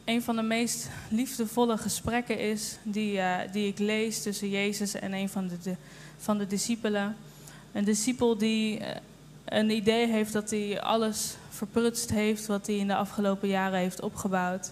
een 0.04 0.22
van 0.22 0.36
de 0.36 0.42
meest 0.42 0.88
liefdevolle 1.08 1.76
gesprekken 1.76 2.38
is 2.38 2.78
die, 2.82 3.16
uh, 3.16 3.38
die 3.52 3.66
ik 3.66 3.78
lees 3.78 4.22
tussen 4.22 4.48
Jezus 4.48 4.94
en 4.94 5.12
een 5.12 5.28
van 5.28 5.48
de, 5.62 5.76
van 6.18 6.38
de 6.38 6.46
discipelen. 6.46 7.16
Een 7.72 7.84
discipel 7.84 8.38
die 8.38 8.80
uh, 8.80 8.86
een 9.44 9.70
idee 9.70 10.06
heeft 10.06 10.32
dat 10.32 10.50
hij 10.50 10.80
alles 10.80 11.36
verprutst 11.62 12.10
heeft 12.10 12.46
wat 12.46 12.66
hij 12.66 12.76
in 12.76 12.86
de 12.86 12.94
afgelopen 12.94 13.48
jaren 13.48 13.78
heeft 13.78 14.00
opgebouwd. 14.00 14.70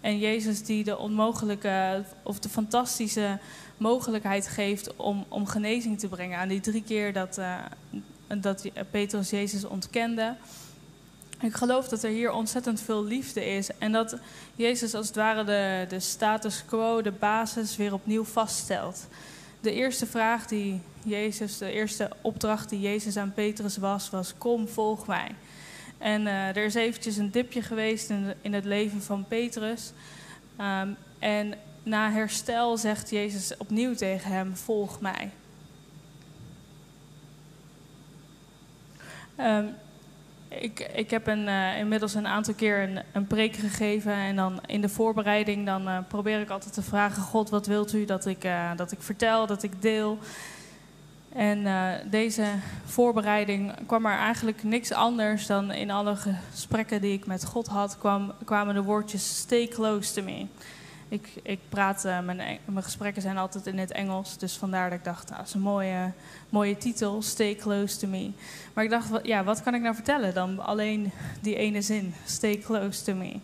En 0.00 0.18
Jezus 0.18 0.62
die 0.62 0.84
de 0.84 0.98
onmogelijke 0.98 2.04
of 2.22 2.38
de 2.38 2.48
fantastische 2.48 3.38
mogelijkheid 3.76 4.48
geeft 4.48 4.96
om, 4.96 5.24
om 5.28 5.46
genezing 5.46 5.98
te 5.98 6.08
brengen. 6.08 6.38
Aan 6.38 6.48
die 6.48 6.60
drie 6.60 6.82
keer 6.82 7.12
dat, 7.12 7.38
uh, 7.38 7.58
dat 8.40 8.70
Petrus 8.90 9.30
Jezus 9.30 9.64
ontkende. 9.64 10.34
Ik 11.40 11.54
geloof 11.54 11.88
dat 11.88 12.02
er 12.02 12.10
hier 12.10 12.32
ontzettend 12.32 12.80
veel 12.80 13.04
liefde 13.04 13.44
is. 13.44 13.70
En 13.78 13.92
dat 13.92 14.16
Jezus 14.56 14.94
als 14.94 15.06
het 15.06 15.16
ware 15.16 15.44
de, 15.44 15.84
de 15.88 16.00
status 16.00 16.64
quo, 16.64 17.02
de 17.02 17.12
basis, 17.12 17.76
weer 17.76 17.92
opnieuw 17.92 18.24
vaststelt. 18.24 19.06
De 19.60 19.72
eerste 19.72 20.06
vraag 20.06 20.46
die 20.46 20.80
Jezus, 21.02 21.58
de 21.58 21.72
eerste 21.72 22.10
opdracht 22.20 22.68
die 22.68 22.80
Jezus 22.80 23.16
aan 23.16 23.32
Petrus 23.32 23.76
was, 23.76 24.10
was: 24.10 24.34
Kom, 24.38 24.68
volg 24.68 25.06
mij. 25.06 25.34
En 26.02 26.22
uh, 26.22 26.56
er 26.56 26.64
is 26.64 26.74
eventjes 26.74 27.16
een 27.16 27.30
dipje 27.30 27.62
geweest 27.62 28.10
in, 28.10 28.34
in 28.40 28.52
het 28.52 28.64
leven 28.64 29.02
van 29.02 29.24
Petrus. 29.28 29.92
Um, 30.60 30.96
en 31.18 31.54
na 31.82 32.10
herstel 32.10 32.76
zegt 32.76 33.10
Jezus 33.10 33.56
opnieuw 33.56 33.94
tegen 33.94 34.30
hem: 34.30 34.56
Volg 34.56 35.00
mij. 35.00 35.30
Um, 39.40 39.74
ik, 40.48 40.90
ik 40.94 41.10
heb 41.10 41.26
een, 41.26 41.46
uh, 41.46 41.78
inmiddels 41.78 42.14
een 42.14 42.26
aantal 42.26 42.54
keer 42.54 42.82
een, 42.82 43.02
een, 43.12 43.26
preek 43.26 43.56
gegeven. 43.56 44.12
En 44.12 44.36
dan 44.36 44.60
in 44.66 44.80
de 44.80 44.88
voorbereiding 44.88 45.66
dan, 45.66 45.88
uh, 45.88 45.98
probeer 46.08 46.40
ik 46.40 46.50
altijd 46.50 46.74
te 46.74 46.82
vragen: 46.82 47.22
God, 47.22 47.50
wat 47.50 47.66
wilt 47.66 47.92
u 47.92 48.04
dat 48.04 48.26
ik, 48.26 48.48
dat 48.76 48.92
ik 48.92 49.02
vertel, 49.02 49.46
dat 49.46 49.62
ik 49.62 49.82
deel? 49.82 50.18
En 51.34 51.58
uh, 51.58 51.90
deze 52.10 52.44
voorbereiding 52.84 53.72
kwam 53.86 54.06
er 54.06 54.18
eigenlijk 54.18 54.62
niks 54.62 54.92
anders 54.92 55.46
dan 55.46 55.70
in 55.70 55.90
alle 55.90 56.16
gesprekken 56.16 57.00
die 57.00 57.12
ik 57.12 57.26
met 57.26 57.44
God 57.44 57.66
had, 57.66 57.98
kwam, 57.98 58.32
kwamen 58.44 58.74
de 58.74 58.82
woordjes 58.82 59.36
stay 59.36 59.68
close 59.68 60.12
to 60.12 60.22
me. 60.22 60.46
Ik, 61.08 61.28
ik 61.42 61.58
praat, 61.68 62.04
uh, 62.04 62.20
mijn, 62.20 62.58
mijn 62.64 62.84
gesprekken 62.84 63.22
zijn 63.22 63.38
altijd 63.38 63.66
in 63.66 63.78
het 63.78 63.92
Engels, 63.92 64.38
dus 64.38 64.56
vandaar 64.56 64.90
dat 64.90 64.98
ik 64.98 65.04
dacht, 65.04 65.24
nou, 65.24 65.38
dat 65.38 65.46
is 65.46 65.54
een 65.54 65.60
mooie, 65.60 66.12
mooie 66.48 66.76
titel, 66.76 67.22
stay 67.22 67.54
close 67.54 67.98
to 67.98 68.08
me. 68.08 68.30
Maar 68.72 68.84
ik 68.84 68.90
dacht, 68.90 69.08
ja, 69.22 69.44
wat 69.44 69.62
kan 69.62 69.74
ik 69.74 69.82
nou 69.82 69.94
vertellen 69.94 70.34
dan? 70.34 70.64
Alleen 70.64 71.12
die 71.40 71.56
ene 71.56 71.82
zin, 71.82 72.14
stay 72.24 72.58
close 72.58 73.04
to 73.04 73.14
me. 73.14 73.40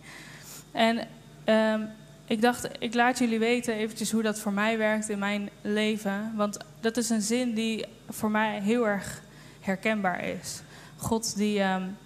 En 0.72 1.06
um, 1.44 1.88
ik 2.26 2.42
dacht, 2.42 2.68
ik 2.78 2.94
laat 2.94 3.18
jullie 3.18 3.38
weten 3.38 3.74
eventjes 3.74 4.10
hoe 4.10 4.22
dat 4.22 4.40
voor 4.40 4.52
mij 4.52 4.78
werkt 4.78 5.08
in 5.08 5.18
mijn 5.18 5.50
leven. 5.62 6.32
Want 6.36 6.58
dat 6.80 6.96
is 6.96 7.10
een 7.10 7.22
zin 7.22 7.54
die 7.54 7.86
voor 8.08 8.30
mij 8.30 8.60
heel 8.60 8.86
erg 8.86 9.22
herkenbaar 9.60 10.24
is. 10.24 10.60
God 10.96 11.36
die, 11.36 11.62
um, 11.62 11.96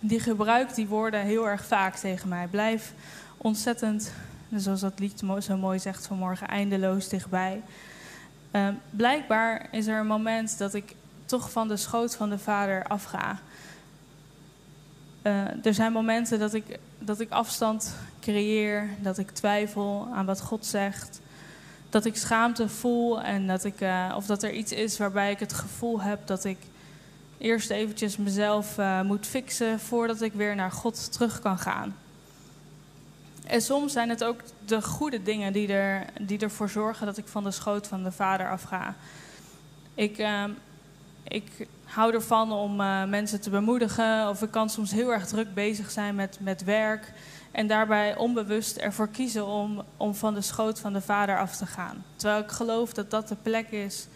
die 0.00 0.20
gebruikt 0.20 0.74
die 0.74 0.86
woorden 0.86 1.20
heel 1.20 1.48
erg 1.48 1.64
vaak 1.64 1.96
tegen 1.96 2.28
mij. 2.28 2.46
Blijf 2.46 2.92
ontzettend, 3.36 4.12
zoals 4.54 4.80
dat 4.80 4.98
lied 4.98 5.22
zo 5.40 5.56
mooi 5.56 5.78
zegt 5.78 6.06
vanmorgen, 6.06 6.48
eindeloos 6.48 7.08
dichtbij. 7.08 7.62
Um, 8.52 8.80
blijkbaar 8.90 9.68
is 9.70 9.86
er 9.86 9.98
een 9.98 10.06
moment 10.06 10.58
dat 10.58 10.74
ik 10.74 10.94
toch 11.24 11.50
van 11.50 11.68
de 11.68 11.76
schoot 11.76 12.16
van 12.16 12.30
de 12.30 12.38
vader 12.38 12.84
afga. 12.84 13.38
Uh, 15.22 15.66
er 15.66 15.74
zijn 15.74 15.92
momenten 15.92 16.38
dat 16.38 16.54
ik, 16.54 16.78
dat 16.98 17.20
ik 17.20 17.30
afstand 17.30 17.94
creëer, 18.20 18.88
dat 19.00 19.18
ik 19.18 19.30
twijfel 19.30 20.08
aan 20.14 20.26
wat 20.26 20.40
God 20.40 20.66
zegt. 20.66 21.20
Dat 21.92 22.04
ik 22.04 22.16
schaamte 22.16 22.68
voel 22.68 23.22
en 23.22 23.46
dat 23.46 23.64
ik, 23.64 23.80
uh, 23.80 24.12
of 24.16 24.26
dat 24.26 24.42
er 24.42 24.52
iets 24.52 24.72
is 24.72 24.98
waarbij 24.98 25.30
ik 25.30 25.38
het 25.38 25.52
gevoel 25.52 26.00
heb 26.00 26.26
dat 26.26 26.44
ik 26.44 26.58
eerst 27.38 27.70
eventjes 27.70 28.16
mezelf 28.16 28.78
uh, 28.78 29.02
moet 29.02 29.26
fixen 29.26 29.80
voordat 29.80 30.20
ik 30.20 30.32
weer 30.32 30.54
naar 30.54 30.70
God 30.70 31.12
terug 31.12 31.40
kan 31.40 31.58
gaan. 31.58 31.96
En 33.46 33.62
soms 33.62 33.92
zijn 33.92 34.08
het 34.08 34.24
ook 34.24 34.40
de 34.64 34.82
goede 34.82 35.22
dingen 35.22 35.52
die, 35.52 35.72
er, 35.72 36.06
die 36.20 36.38
ervoor 36.38 36.68
zorgen 36.68 37.06
dat 37.06 37.18
ik 37.18 37.26
van 37.26 37.44
de 37.44 37.50
schoot 37.50 37.86
van 37.86 38.02
de 38.02 38.12
vader 38.12 38.50
afga. 38.50 38.94
Ik, 39.94 40.18
uh, 40.18 40.44
ik 41.22 41.66
hou 41.84 42.14
ervan 42.14 42.52
om 42.52 42.80
uh, 42.80 43.04
mensen 43.04 43.40
te 43.40 43.50
bemoedigen, 43.50 44.28
of 44.28 44.42
ik 44.42 44.50
kan 44.50 44.70
soms 44.70 44.90
heel 44.90 45.12
erg 45.12 45.26
druk 45.26 45.54
bezig 45.54 45.90
zijn 45.90 46.14
met, 46.14 46.38
met 46.40 46.64
werk. 46.64 47.12
En 47.52 47.66
daarbij 47.66 48.16
onbewust 48.16 48.76
ervoor 48.76 49.08
kiezen 49.08 49.46
om, 49.46 49.82
om 49.96 50.14
van 50.14 50.34
de 50.34 50.40
schoot 50.40 50.80
van 50.80 50.92
de 50.92 51.00
vader 51.00 51.38
af 51.38 51.56
te 51.56 51.66
gaan. 51.66 52.04
Terwijl 52.16 52.42
ik 52.42 52.50
geloof 52.50 52.92
dat 52.92 53.10
dat 53.10 53.28
de 53.28 53.36
plek 53.42 53.70
is 53.70 54.06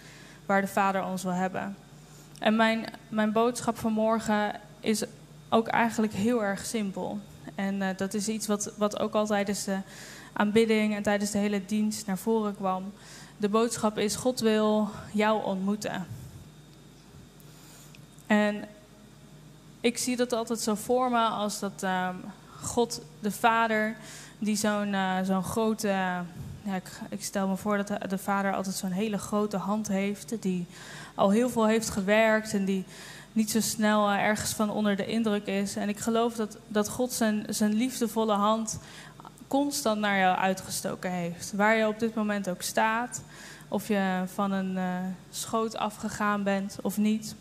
waar 0.47 0.61
de 0.61 0.67
vader 0.67 1.05
ons 1.05 1.23
wil 1.23 1.33
hebben. 1.33 1.77
En 2.39 2.57
mijn, 2.57 2.87
mijn 3.09 3.33
boodschap 3.33 3.79
vanmorgen 3.79 4.61
is 4.81 5.05
ook 5.49 5.67
eigenlijk 5.69 6.13
heel 6.13 6.45
erg 6.45 6.65
simpel. 6.65 7.19
En 7.55 7.75
uh, 7.75 7.89
dat 7.97 8.15
is 8.15 8.29
iets 8.29 8.47
wat, 8.47 8.73
wat 8.77 8.99
ook 8.99 9.15
al 9.15 9.27
tijdens 9.27 9.65
de 9.65 9.79
aanbidding 10.33 10.95
en 10.95 11.03
tijdens 11.03 11.31
de 11.31 11.39
hele 11.39 11.65
dienst 11.65 12.07
naar 12.07 12.19
voren 12.19 12.57
kwam. 12.57 12.93
De 13.37 13.49
boodschap 13.49 13.99
is: 13.99 14.17
God 14.17 14.41
wil 14.41 14.91
jou 15.13 15.45
ontmoeten. 15.45 16.07
En 18.27 18.65
ik 19.81 19.99
zie 19.99 20.17
dat 20.17 20.33
altijd 20.33 20.61
zo 20.61 20.75
voor 20.75 21.11
me 21.11 21.27
als 21.27 21.59
dat 21.59 21.83
uh, 21.85 22.09
God, 22.67 23.01
de 23.21 23.31
Vader, 23.31 23.97
die 24.39 24.57
zo'n 24.57 24.93
uh, 24.93 25.17
zo'n 25.23 25.45
grote. 25.45 25.89
ja, 26.63 26.75
ik, 26.75 26.91
ik, 27.09 27.25
stel 27.25 27.49
me 27.49 27.57
voor 27.57 27.77
dat 27.77 27.89
de, 27.89 28.09
de 28.09 28.19
Vader 28.19 28.55
altijd 28.55 28.75
zo'n 28.75 28.91
hele 28.91 29.19
grote 29.19 29.57
hand 29.57 29.89
heeft, 29.89 30.43
die 30.43 30.67
al 31.15 31.31
heel 31.31 31.49
veel 31.49 31.67
heeft 31.67 31.91
gewerkt 31.91 32.53
en 32.55 32.65
die 32.65 32.85
niet 33.33 33.51
zo 33.51 33.61
snel 33.61 34.11
uh, 34.11 34.23
ergens 34.23 34.53
van 34.53 34.71
onder 34.71 34.97
de 34.97 35.07
indruk 35.07 35.47
is. 35.47 35.77
En 35.77 35.89
ik 35.89 35.99
geloof 35.99 36.35
dat, 36.35 36.59
dat 36.69 36.89
God 36.89 37.13
zijn, 37.13 37.47
zijn 37.49 37.75
liefdevolle 37.75 38.33
hand 38.33 38.79
constant 39.49 40.01
naar 40.01 40.19
jou 40.19 40.37
uitgestoken 40.37 41.11
heeft. 41.11 41.53
Waar 41.53 41.77
je 41.77 41.89
op 41.89 41.99
dit 41.99 42.15
moment 42.15 42.49
ook 42.49 42.63
staat. 42.63 43.23
Of 43.69 43.89
je 43.89 44.23
van 44.35 44.53
een 44.53 44.77
uh, 44.77 44.99
schoot 45.31 45.77
afgegaan 45.77 46.43
bent 46.43 46.79
of 46.83 46.97
niet. 46.97 47.35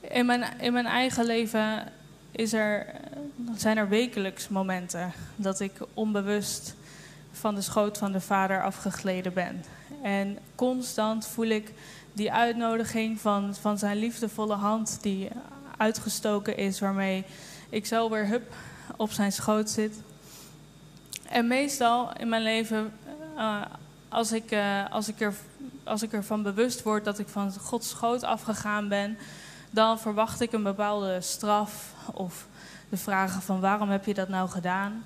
In 0.00 0.26
mijn, 0.26 0.60
in 0.60 0.72
mijn 0.72 0.86
eigen 0.86 1.24
leven 1.24 1.92
is 2.30 2.52
er, 2.52 2.86
zijn 3.56 3.76
er 3.76 3.88
wekelijks 3.88 4.48
momenten 4.48 5.12
dat 5.36 5.60
ik 5.60 5.72
onbewust 5.94 6.74
van 7.32 7.54
de 7.54 7.60
schoot 7.60 7.98
van 7.98 8.12
de 8.12 8.20
vader 8.20 8.62
afgegleden 8.62 9.32
ben. 9.32 9.64
En 10.02 10.38
constant 10.54 11.26
voel 11.26 11.46
ik 11.46 11.72
die 12.12 12.32
uitnodiging 12.32 13.20
van, 13.20 13.54
van 13.54 13.78
zijn 13.78 13.96
liefdevolle 13.96 14.54
hand 14.54 14.98
die 15.00 15.28
uitgestoken 15.76 16.56
is, 16.56 16.80
waarmee 16.80 17.24
ik 17.68 17.86
zo 17.86 18.10
weer 18.10 18.26
hup 18.26 18.54
op 18.96 19.10
zijn 19.10 19.32
schoot 19.32 19.70
zit. 19.70 19.96
En 21.28 21.46
meestal 21.46 22.10
in 22.16 22.28
mijn 22.28 22.42
leven, 22.42 22.92
uh, 23.36 23.62
als, 24.08 24.32
ik, 24.32 24.52
uh, 24.52 24.90
als, 24.90 25.08
ik 25.08 25.20
er, 25.20 25.34
als 25.84 26.02
ik 26.02 26.12
ervan 26.12 26.42
bewust 26.42 26.82
word 26.82 27.04
dat 27.04 27.18
ik 27.18 27.28
van 27.28 27.52
Gods 27.52 27.88
schoot 27.88 28.22
afgegaan 28.22 28.88
ben, 28.88 29.18
dan 29.70 29.98
verwacht 29.98 30.40
ik 30.40 30.52
een 30.52 30.62
bepaalde 30.62 31.20
straf 31.20 31.94
of 32.12 32.46
de 32.88 32.96
vragen 32.96 33.42
van 33.42 33.60
waarom 33.60 33.90
heb 33.90 34.04
je 34.04 34.14
dat 34.14 34.28
nou 34.28 34.48
gedaan. 34.48 35.04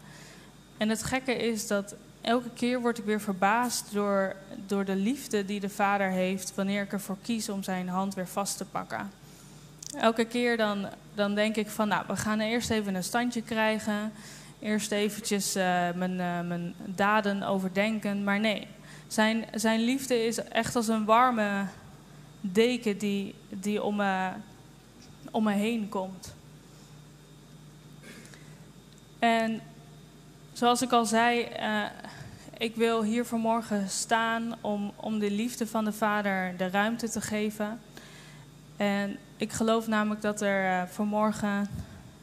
En 0.77 0.89
het 0.89 1.03
gekke 1.03 1.37
is 1.37 1.67
dat 1.67 1.95
elke 2.21 2.51
keer 2.55 2.81
word 2.81 2.99
ik 2.99 3.05
weer 3.05 3.21
verbaasd 3.21 3.93
door, 3.93 4.37
door 4.67 4.85
de 4.85 4.97
liefde 4.97 5.45
die 5.45 5.61
de 5.61 5.69
vader 5.69 6.11
heeft 6.11 6.55
wanneer 6.55 6.83
ik 6.83 6.93
ervoor 6.93 7.17
kies 7.23 7.49
om 7.49 7.63
zijn 7.63 7.89
hand 7.89 8.15
weer 8.15 8.29
vast 8.29 8.57
te 8.57 8.65
pakken. 8.65 9.11
Elke 9.97 10.25
keer 10.25 10.57
dan, 10.57 10.87
dan 11.15 11.35
denk 11.35 11.57
ik 11.57 11.69
van, 11.69 11.89
nou, 11.89 12.05
we 12.07 12.17
gaan 12.17 12.41
eerst 12.41 12.71
even 12.71 12.95
een 12.95 13.05
standje 13.05 13.43
krijgen. 13.43 14.13
Eerst 14.61 14.91
eventjes 14.91 15.57
uh, 15.57 15.63
mijn, 15.95 16.13
uh, 16.13 16.41
mijn 16.41 16.75
daden 16.85 17.43
overdenken. 17.43 18.25
Maar 18.25 18.41
nee, 18.41 18.67
zijn, 19.07 19.45
zijn 19.55 19.81
liefde 19.81 20.27
is 20.27 20.43
echt 20.43 20.77
als 20.77 20.89
een 20.89 21.05
warme 21.05 21.67
deken 22.41 22.99
die, 22.99 23.35
die 23.49 23.83
om, 23.83 23.97
me, 23.97 24.31
om 25.35 25.45
me 25.45 25.53
heen 25.53 25.89
komt. 25.89 26.35
En 29.19 29.61
zoals 30.53 30.83
ik 30.83 30.93
al 30.93 31.07
zei, 31.07 31.49
uh, 31.61 31.85
ik 32.59 32.77
wil 32.77 33.03
hier 33.03 33.25
vanmorgen 33.25 33.89
staan 33.89 34.55
om, 34.61 34.93
om 34.97 35.19
de 35.19 35.31
liefde 35.31 35.67
van 35.67 35.85
de 35.85 35.93
Vader 35.93 36.57
de 36.57 36.69
ruimte 36.69 37.09
te 37.09 37.21
geven. 37.21 37.81
En 38.77 39.17
ik 39.37 39.53
geloof 39.53 39.87
namelijk 39.87 40.23
dat 40.23 40.41
er 40.41 40.65
uh, 40.65 40.83
vanmorgen, 40.89 41.63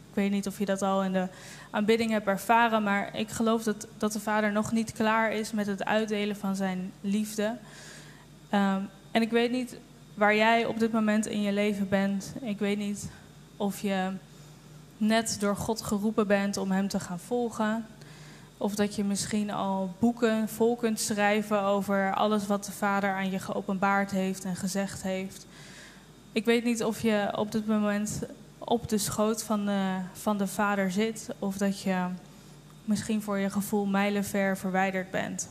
ik 0.09 0.15
weet 0.15 0.31
niet 0.31 0.47
of 0.47 0.59
je 0.59 0.65
dat 0.65 0.81
al 0.81 1.03
in 1.03 1.13
de 1.13 1.27
aanbidding 1.69 2.11
hebt 2.11 2.27
ervaren, 2.27 2.83
maar 2.83 3.17
ik 3.17 3.29
geloof 3.29 3.63
dat, 3.63 3.87
dat 3.97 4.11
de 4.11 4.19
Vader 4.19 4.51
nog 4.51 4.71
niet 4.71 4.91
klaar 4.91 5.31
is 5.31 5.51
met 5.51 5.67
het 5.67 5.85
uitdelen 5.85 6.35
van 6.35 6.55
zijn 6.55 6.91
liefde. 7.01 7.57
Um, 8.53 8.89
en 9.11 9.21
ik 9.21 9.31
weet 9.31 9.51
niet 9.51 9.77
waar 10.13 10.35
jij 10.35 10.65
op 10.65 10.79
dit 10.79 10.91
moment 10.91 11.27
in 11.27 11.41
je 11.41 11.51
leven 11.51 11.89
bent. 11.89 12.33
Ik 12.41 12.59
weet 12.59 12.77
niet 12.77 13.09
of 13.57 13.81
je 13.81 14.11
net 14.97 15.37
door 15.39 15.55
God 15.55 15.81
geroepen 15.81 16.27
bent 16.27 16.57
om 16.57 16.71
Hem 16.71 16.87
te 16.87 16.99
gaan 16.99 17.19
volgen. 17.19 17.85
Of 18.57 18.75
dat 18.75 18.95
je 18.95 19.03
misschien 19.03 19.51
al 19.51 19.93
boeken 19.99 20.49
vol 20.49 20.75
kunt 20.75 20.99
schrijven 20.99 21.61
over 21.61 22.13
alles 22.13 22.47
wat 22.47 22.65
de 22.65 22.71
Vader 22.71 23.13
aan 23.13 23.31
je 23.31 23.39
geopenbaard 23.39 24.11
heeft 24.11 24.43
en 24.43 24.55
gezegd 24.55 25.03
heeft. 25.03 25.45
Ik 26.31 26.45
weet 26.45 26.63
niet 26.63 26.83
of 26.83 27.01
je 27.01 27.29
op 27.35 27.51
dit 27.51 27.67
moment 27.67 28.21
op 28.57 28.89
de 28.89 28.97
schoot 28.97 29.43
van 29.43 29.65
de, 29.65 29.97
van 30.13 30.37
de 30.37 30.47
Vader 30.47 30.91
zit. 30.91 31.29
Of 31.39 31.57
dat 31.57 31.81
je 31.81 32.05
misschien 32.85 33.21
voor 33.21 33.37
je 33.37 33.49
gevoel 33.49 33.85
mijlenver 33.85 34.57
verwijderd 34.57 35.11
bent. 35.11 35.49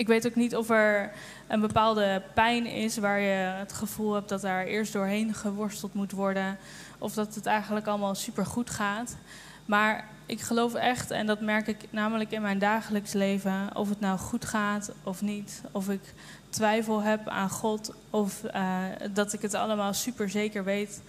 Ik 0.00 0.06
weet 0.06 0.26
ook 0.26 0.34
niet 0.34 0.56
of 0.56 0.70
er 0.70 1.12
een 1.48 1.60
bepaalde 1.60 2.22
pijn 2.34 2.66
is 2.66 2.96
waar 2.96 3.20
je 3.20 3.54
het 3.58 3.72
gevoel 3.72 4.14
hebt 4.14 4.28
dat 4.28 4.40
daar 4.40 4.64
eerst 4.64 4.92
doorheen 4.92 5.34
geworsteld 5.34 5.94
moet 5.94 6.12
worden. 6.12 6.58
Of 6.98 7.12
dat 7.12 7.34
het 7.34 7.46
eigenlijk 7.46 7.86
allemaal 7.86 8.14
supergoed 8.14 8.70
gaat. 8.70 9.16
Maar 9.64 10.08
ik 10.26 10.40
geloof 10.40 10.74
echt, 10.74 11.10
en 11.10 11.26
dat 11.26 11.40
merk 11.40 11.66
ik 11.66 11.76
namelijk 11.90 12.30
in 12.30 12.42
mijn 12.42 12.58
dagelijks 12.58 13.12
leven, 13.12 13.76
of 13.76 13.88
het 13.88 14.00
nou 14.00 14.18
goed 14.18 14.44
gaat 14.44 14.92
of 15.02 15.22
niet, 15.22 15.62
of 15.72 15.88
ik 15.88 16.14
twijfel 16.48 17.02
heb 17.02 17.28
aan 17.28 17.50
God, 17.50 17.94
of 18.10 18.42
uh, 18.54 18.78
dat 19.12 19.32
ik 19.32 19.42
het 19.42 19.54
allemaal 19.54 19.94
super 19.94 20.30
zeker 20.30 20.64
weet. 20.64 21.02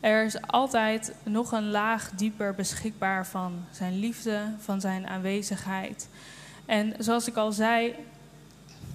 Er 0.00 0.24
is 0.24 0.46
altijd 0.46 1.14
nog 1.22 1.52
een 1.52 1.70
laag 1.70 2.10
dieper 2.16 2.54
beschikbaar 2.54 3.26
van 3.26 3.64
zijn 3.70 3.98
liefde, 3.98 4.40
van 4.58 4.80
zijn 4.80 5.06
aanwezigheid. 5.06 6.08
En 6.66 6.94
zoals 6.98 7.28
ik 7.28 7.36
al 7.36 7.52
zei, 7.52 7.94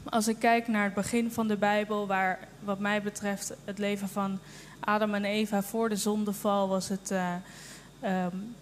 als 0.09 0.27
ik 0.27 0.39
kijk 0.39 0.67
naar 0.67 0.83
het 0.83 0.93
begin 0.93 1.31
van 1.31 1.47
de 1.47 1.57
Bijbel, 1.57 2.07
waar 2.07 2.39
wat 2.59 2.79
mij 2.79 3.01
betreft 3.01 3.53
het 3.65 3.77
leven 3.77 4.09
van 4.09 4.39
Adam 4.79 5.13
en 5.13 5.25
Eva 5.25 5.61
voor 5.61 5.89
de 5.89 5.95
zondeval 5.95 6.67
was 6.67 6.89
het. 6.89 7.11
Uh, 7.11 7.35
um, 8.03 8.55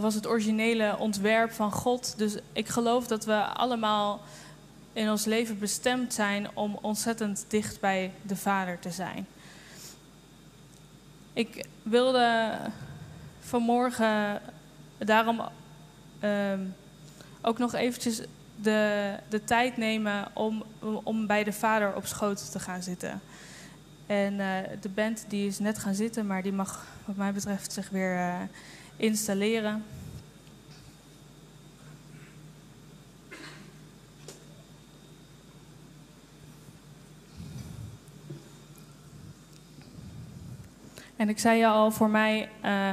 was 0.00 0.14
het 0.14 0.26
originele 0.26 0.96
ontwerp 0.98 1.52
van 1.52 1.72
God. 1.72 2.14
Dus 2.18 2.36
ik 2.52 2.68
geloof 2.68 3.06
dat 3.06 3.24
we 3.24 3.44
allemaal 3.44 4.20
in 4.92 5.10
ons 5.10 5.24
leven 5.24 5.58
bestemd 5.58 6.14
zijn 6.14 6.48
om 6.54 6.78
ontzettend 6.80 7.44
dicht 7.48 7.80
bij 7.80 8.12
de 8.22 8.36
Vader 8.36 8.78
te 8.78 8.90
zijn. 8.90 9.26
Ik 11.32 11.66
wilde 11.82 12.52
vanmorgen 13.40 14.40
daarom 14.98 15.40
uh, 16.20 16.52
ook 17.40 17.58
nog 17.58 17.74
eventjes 17.74 18.20
de, 18.56 19.12
de 19.28 19.44
tijd 19.44 19.76
nemen 19.76 20.28
om, 20.34 20.64
om 21.02 21.26
bij 21.26 21.44
de 21.44 21.52
Vader 21.52 21.94
op 21.94 22.06
schoot 22.06 22.50
te 22.52 22.58
gaan 22.58 22.82
zitten. 22.82 23.20
En 24.06 24.32
uh, 24.32 24.56
de 24.80 24.88
band 24.88 25.24
die 25.28 25.46
is 25.46 25.58
net 25.58 25.78
gaan 25.78 25.94
zitten, 25.94 26.26
maar 26.26 26.42
die 26.42 26.52
mag 26.52 26.86
wat 27.04 27.16
mij 27.16 27.32
betreft 27.32 27.72
zich 27.72 27.90
weer 27.90 28.16
uh, 28.16 28.40
installeren. 28.96 29.84
En 41.16 41.28
ik 41.28 41.38
zei 41.38 41.58
je 41.58 41.66
al, 41.66 41.90
voor 41.90 42.10
mij 42.10 42.48
uh, 42.64 42.92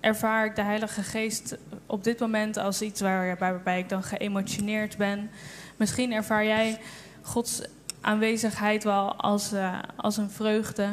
ervaar 0.00 0.44
ik 0.44 0.56
de 0.56 0.62
Heilige 0.62 1.02
Geest 1.02 1.56
op 1.90 2.04
dit 2.04 2.18
moment 2.18 2.56
als 2.56 2.82
iets 2.82 3.00
waar, 3.00 3.38
waarbij 3.38 3.78
ik 3.78 3.88
dan 3.88 4.02
geëmotioneerd 4.02 4.96
ben. 4.96 5.30
Misschien 5.76 6.12
ervaar 6.12 6.44
jij 6.44 6.80
Gods 7.22 7.62
aanwezigheid 8.00 8.84
wel 8.84 9.14
als, 9.14 9.52
uh, 9.52 9.78
als 9.96 10.16
een 10.16 10.30
vreugde. 10.30 10.88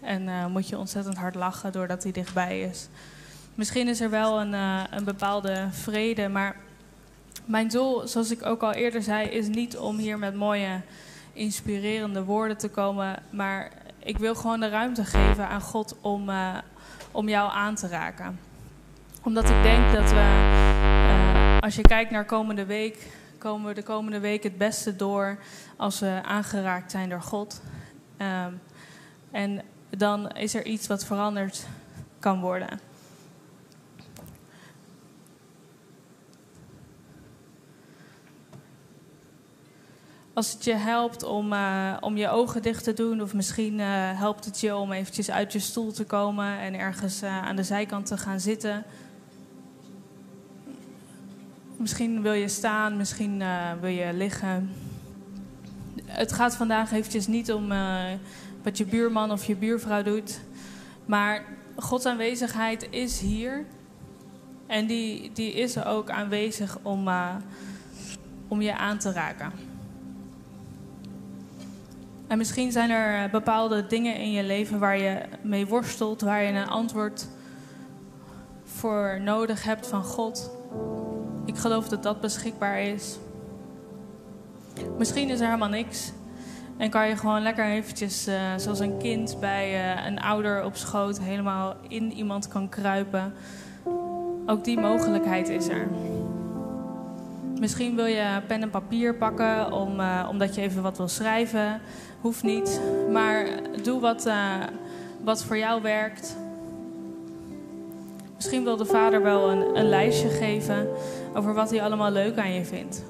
En 0.00 0.22
uh, 0.22 0.46
moet 0.46 0.68
je 0.68 0.78
ontzettend 0.78 1.16
hard 1.16 1.34
lachen 1.34 1.72
doordat 1.72 2.02
hij 2.02 2.12
dichtbij 2.12 2.60
is. 2.60 2.88
Misschien 3.54 3.88
is 3.88 4.00
er 4.00 4.10
wel 4.10 4.40
een, 4.40 4.52
uh, 4.52 4.82
een 4.90 5.04
bepaalde 5.04 5.68
vrede, 5.70 6.28
maar 6.28 6.56
mijn 7.44 7.68
doel, 7.68 8.08
zoals 8.08 8.30
ik 8.30 8.46
ook 8.46 8.62
al 8.62 8.72
eerder 8.72 9.02
zei, 9.02 9.28
is 9.28 9.46
niet 9.48 9.76
om 9.76 9.96
hier 9.96 10.18
met 10.18 10.34
mooie, 10.34 10.80
inspirerende 11.32 12.24
woorden 12.24 12.56
te 12.56 12.68
komen, 12.68 13.22
maar 13.30 13.70
ik 13.98 14.18
wil 14.18 14.34
gewoon 14.34 14.60
de 14.60 14.68
ruimte 14.68 15.04
geven 15.04 15.48
aan 15.48 15.60
God 15.60 15.96
om, 16.00 16.30
om 17.10 17.28
jou 17.28 17.50
aan 17.52 17.74
te 17.74 17.88
raken. 17.88 18.38
Omdat 19.24 19.44
ik 19.44 19.62
denk 19.62 19.92
dat 19.92 20.10
we, 20.10 20.16
uh, 20.16 21.58
als 21.60 21.74
je 21.74 21.82
kijkt 21.82 22.10
naar 22.10 22.24
komende 22.24 22.64
week, 22.64 23.06
komen 23.38 23.68
we 23.68 23.74
de 23.74 23.82
komende 23.82 24.20
week 24.20 24.42
het 24.42 24.58
beste 24.58 24.96
door 24.96 25.38
als 25.76 26.00
we 26.00 26.20
aangeraakt 26.24 26.90
zijn 26.90 27.08
door 27.08 27.22
God. 27.22 27.62
Um, 28.18 28.60
en 29.30 29.62
dan 29.90 30.30
is 30.30 30.54
er 30.54 30.64
iets 30.64 30.86
wat 30.86 31.04
veranderd 31.04 31.66
kan 32.18 32.40
worden. 32.40 32.80
Als 40.34 40.52
het 40.52 40.64
je 40.64 40.74
helpt 40.74 41.22
om, 41.22 41.52
uh, 41.52 41.96
om 42.00 42.16
je 42.16 42.28
ogen 42.28 42.62
dicht 42.62 42.84
te 42.84 42.92
doen, 42.92 43.22
of 43.22 43.34
misschien 43.34 43.78
uh, 43.78 43.86
helpt 44.18 44.44
het 44.44 44.60
je 44.60 44.76
om 44.76 44.92
eventjes 44.92 45.30
uit 45.30 45.52
je 45.52 45.58
stoel 45.58 45.92
te 45.92 46.04
komen 46.04 46.58
en 46.58 46.78
ergens 46.78 47.22
aan 47.22 47.56
de 47.56 47.62
zijkant 47.62 48.06
te 48.06 48.16
gaan 48.16 48.40
zitten. 48.40 48.84
Misschien 51.82 52.22
wil 52.22 52.32
je 52.32 52.48
staan, 52.48 52.96
misschien 52.96 53.42
wil 53.80 53.90
je 53.90 54.12
liggen. 54.12 54.70
Het 56.04 56.32
gaat 56.32 56.56
vandaag 56.56 56.92
eventjes 56.92 57.26
niet 57.26 57.52
om 57.52 57.72
wat 58.62 58.78
je 58.78 58.84
buurman 58.84 59.30
of 59.30 59.44
je 59.44 59.56
buurvrouw 59.56 60.02
doet, 60.02 60.40
maar 61.04 61.44
Gods 61.76 62.06
aanwezigheid 62.06 62.86
is 62.90 63.20
hier. 63.20 63.64
En 64.66 64.86
die, 64.86 65.30
die 65.32 65.52
is 65.52 65.84
ook 65.84 66.10
aanwezig 66.10 66.78
om, 66.82 67.08
om 68.48 68.62
je 68.62 68.76
aan 68.76 68.98
te 68.98 69.12
raken. 69.12 69.52
En 72.26 72.38
misschien 72.38 72.72
zijn 72.72 72.90
er 72.90 73.30
bepaalde 73.30 73.86
dingen 73.86 74.16
in 74.16 74.30
je 74.30 74.42
leven 74.42 74.78
waar 74.78 74.98
je 74.98 75.22
mee 75.40 75.66
worstelt, 75.66 76.20
waar 76.20 76.42
je 76.42 76.52
een 76.52 76.68
antwoord 76.68 77.28
voor 78.64 79.20
nodig 79.20 79.64
hebt 79.64 79.86
van 79.86 80.04
God. 80.04 80.60
Ik 81.52 81.58
geloof 81.58 81.88
dat 81.88 82.02
dat 82.02 82.20
beschikbaar 82.20 82.80
is. 82.80 83.18
Misschien 84.98 85.30
is 85.30 85.40
er 85.40 85.46
helemaal 85.46 85.68
niks. 85.68 86.12
En 86.76 86.90
kan 86.90 87.08
je 87.08 87.16
gewoon 87.16 87.42
lekker 87.42 87.64
eventjes, 87.64 88.28
uh, 88.28 88.34
zoals 88.56 88.78
een 88.78 88.98
kind 88.98 89.36
bij 89.40 89.94
uh, 89.96 90.06
een 90.06 90.20
ouder 90.20 90.64
op 90.64 90.76
schoot, 90.76 91.20
helemaal 91.20 91.74
in 91.88 92.12
iemand 92.12 92.48
kan 92.48 92.68
kruipen. 92.68 93.34
Ook 94.46 94.64
die 94.64 94.80
mogelijkheid 94.80 95.48
is 95.48 95.68
er. 95.68 95.88
Misschien 97.58 97.96
wil 97.96 98.06
je 98.06 98.40
pen 98.46 98.62
en 98.62 98.70
papier 98.70 99.14
pakken 99.14 99.72
om, 99.72 100.00
uh, 100.00 100.26
omdat 100.30 100.54
je 100.54 100.60
even 100.60 100.82
wat 100.82 100.96
wil 100.96 101.08
schrijven. 101.08 101.80
Hoeft 102.20 102.42
niet. 102.42 102.80
Maar 103.10 103.46
doe 103.82 104.00
wat, 104.00 104.30
wat 105.24 105.44
voor 105.44 105.58
jou 105.58 105.82
werkt. 105.82 106.36
Misschien 108.34 108.64
wil 108.64 108.76
de 108.76 108.84
vader 108.84 109.22
wel 109.22 109.50
een, 109.50 109.76
een 109.76 109.88
lijstje 109.88 110.28
geven 110.28 110.88
over 111.34 111.54
wat 111.54 111.70
hij 111.70 111.82
allemaal 111.82 112.10
leuk 112.10 112.38
aan 112.38 112.52
je 112.52 112.64
vindt. 112.64 113.04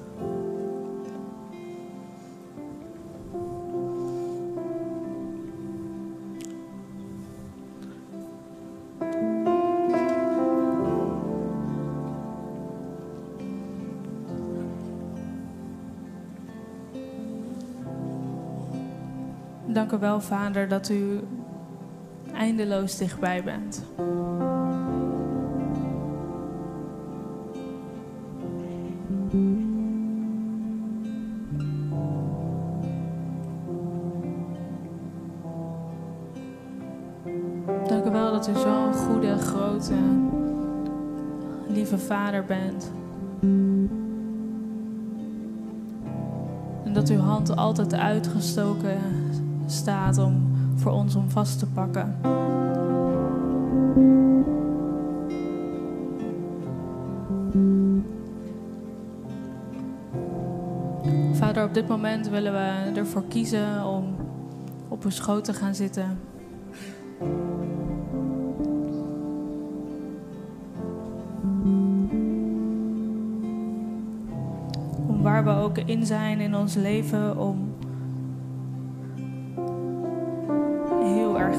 Dank 19.73 19.91
u 19.91 19.97
wel, 19.97 20.21
Vader, 20.21 20.67
dat 20.67 20.89
u 20.89 21.19
eindeloos 22.33 22.97
dichtbij 22.97 23.43
bent. 23.43 23.83
Lieve 41.93 42.05
Vader 42.05 42.45
bent. 42.45 42.91
En 46.83 46.93
dat 46.93 47.09
uw 47.09 47.19
hand 47.19 47.55
altijd 47.55 47.93
uitgestoken 47.93 48.99
staat 49.65 50.17
om 50.17 50.51
voor 50.75 50.91
ons 50.91 51.15
om 51.15 51.29
vast 51.29 51.59
te 51.59 51.65
pakken. 51.65 52.15
Vader, 61.33 61.63
op 61.63 61.73
dit 61.73 61.87
moment 61.87 62.29
willen 62.29 62.53
we 62.53 62.99
ervoor 62.99 63.23
kiezen 63.27 63.85
om 63.85 64.15
op 64.87 65.03
uw 65.03 65.09
schoot 65.09 65.43
te 65.43 65.53
gaan 65.53 65.75
zitten. 65.75 66.17
In 75.77 76.05
zijn 76.05 76.39
in 76.39 76.55
ons 76.55 76.75
leven, 76.75 77.37
om 77.37 77.73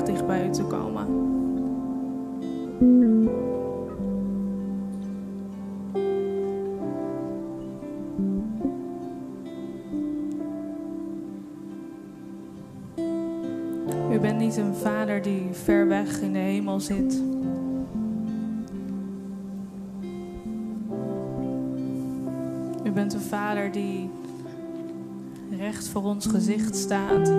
dicht 0.07 0.27
bij 0.27 0.47
u 0.47 0.51
te 0.51 0.63
komen. 0.63 1.07
U 14.13 14.21
bent 14.21 14.39
niet 14.39 14.57
een 14.57 14.75
vader 14.75 15.23
die 15.23 15.49
ver 15.53 15.89
weg 15.89 16.21
in 16.21 16.33
de 16.33 16.39
hemel 16.39 16.81
zit. 16.81 17.24
Vader 23.35 23.73
die 23.73 24.11
recht 25.59 25.89
voor 25.89 26.03
ons 26.03 26.27
gezicht 26.27 26.77
staat 26.77 27.33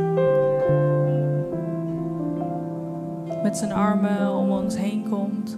met 3.43 3.57
zijn 3.57 3.71
armen 3.71 4.31
om 4.31 4.51
ons 4.51 4.77
heen 4.77 5.09
komt. 5.09 5.57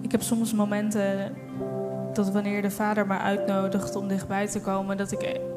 Ik 0.00 0.12
heb 0.12 0.22
soms 0.22 0.52
momenten 0.52 1.32
dat 2.12 2.30
wanneer 2.30 2.62
de 2.62 2.70
vader 2.70 3.06
me 3.06 3.18
uitnodigt 3.18 3.96
om 3.96 4.08
dichtbij 4.08 4.46
te 4.46 4.60
komen, 4.60 4.96
dat 4.96 5.12
ik 5.12 5.52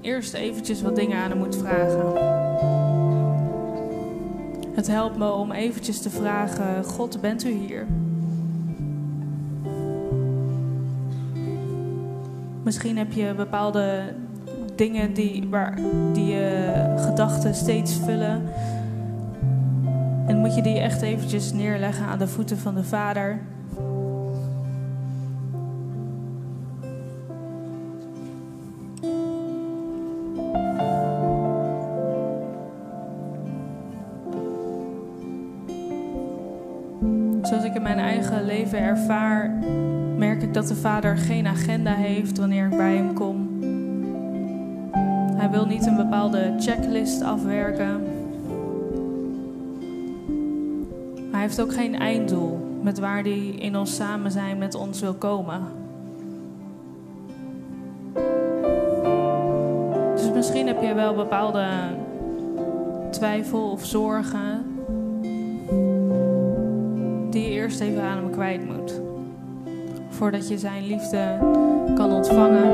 eerst 0.00 0.34
eventjes 0.34 0.82
wat 0.82 0.96
dingen 0.96 1.18
aan 1.18 1.30
hem 1.30 1.38
moet 1.38 1.56
vragen. 1.56 2.38
Het 4.74 4.86
helpt 4.86 5.16
me 5.16 5.32
om 5.32 5.52
eventjes 5.52 6.00
te 6.00 6.10
vragen: 6.10 6.84
God, 6.84 7.20
bent 7.20 7.44
u 7.44 7.50
hier? 7.50 7.86
Misschien 12.62 12.98
heb 12.98 13.12
je 13.12 13.34
bepaalde 13.34 14.14
dingen 14.74 15.14
die, 15.14 15.46
waar, 15.48 15.78
die 16.12 16.26
je 16.26 16.72
gedachten 16.96 17.54
steeds 17.54 17.98
vullen. 18.04 18.42
En 20.26 20.36
moet 20.36 20.54
je 20.54 20.62
die 20.62 20.78
echt 20.78 21.02
eventjes 21.02 21.52
neerleggen 21.52 22.06
aan 22.06 22.18
de 22.18 22.28
voeten 22.28 22.58
van 22.58 22.74
de 22.74 22.84
Vader. 22.84 23.38
Ervaar, 38.78 39.50
merk 40.16 40.42
ik 40.42 40.54
dat 40.54 40.68
de 40.68 40.74
Vader 40.74 41.16
geen 41.16 41.46
agenda 41.46 41.94
heeft 41.94 42.38
wanneer 42.38 42.64
ik 42.64 42.76
bij 42.76 42.94
hem 42.94 43.14
kom. 43.14 43.58
Hij 45.36 45.50
wil 45.50 45.66
niet 45.66 45.86
een 45.86 45.96
bepaalde 45.96 46.54
checklist 46.58 47.22
afwerken. 47.22 48.04
Hij 51.30 51.40
heeft 51.40 51.60
ook 51.60 51.72
geen 51.72 51.94
einddoel 51.94 52.78
met 52.82 52.98
waar 52.98 53.22
hij 53.22 53.46
in 53.46 53.76
ons 53.76 53.94
samen 53.96 54.30
zijn 54.30 54.58
met 54.58 54.74
ons 54.74 55.00
wil 55.00 55.14
komen. 55.14 55.60
Dus 60.14 60.32
misschien 60.34 60.66
heb 60.66 60.82
je 60.82 60.94
wel 60.94 61.14
bepaalde 61.14 61.66
twijfel 63.10 63.70
of 63.70 63.84
zorgen 63.84 64.59
eerst 67.70 67.82
even 67.82 68.02
aan 68.02 68.16
hem 68.16 68.30
kwijt 68.30 68.66
moet 68.66 69.00
voordat 70.08 70.48
je 70.48 70.58
zijn 70.58 70.86
liefde 70.86 71.38
kan 71.94 72.12
ontvangen. 72.12 72.70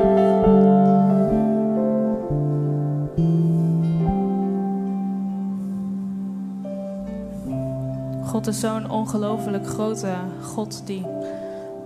God 8.25 8.47
is 8.47 8.59
zo'n 8.59 8.89
ongelooflijk 8.89 9.67
grote 9.67 10.13
God 10.41 10.81
die 10.85 11.05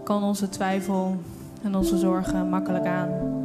kan 0.04 0.24
onze 0.24 0.50
twijfel 0.50 1.16
en 1.64 1.76
onze 1.76 1.98
zorgen 1.98 2.50
makkelijk 2.50 2.86
aan. 2.86 3.41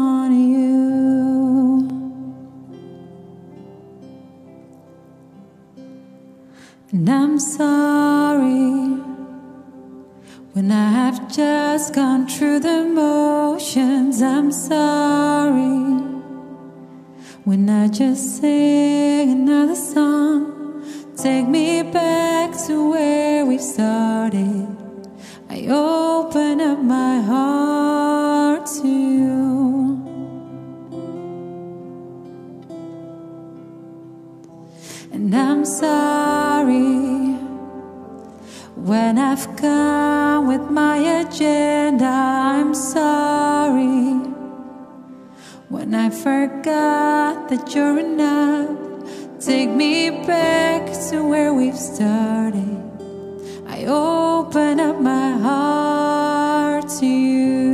Want 0.00 0.34
you. 0.52 0.70
And 6.92 7.08
I'm 7.08 7.38
sorry 7.38 8.70
when 10.54 10.68
I 10.72 10.88
have 11.00 11.18
just 11.40 11.94
gone 11.94 12.26
through 12.32 12.60
the 12.60 12.80
motions. 13.02 14.16
I'm 14.22 14.50
sorry 14.52 15.78
when 17.48 17.62
I 17.68 17.88
just 17.88 18.22
sing 18.40 19.26
another 19.38 19.80
song. 19.92 20.40
Take 21.16 21.46
me 21.46 21.82
back 21.82 22.48
to 22.66 22.74
where 22.90 22.99
forgot 46.60 47.48
that 47.48 47.74
you're 47.74 47.98
enough. 47.98 48.76
Take 49.40 49.70
me 49.70 50.10
back 50.26 50.84
to 51.08 51.26
where 51.26 51.54
we've 51.54 51.76
started. 51.76 52.76
I 53.66 53.86
open 53.86 54.78
up 54.78 55.00
my 55.00 55.30
heart 55.38 56.86
to 57.00 57.06
you. 57.06 57.70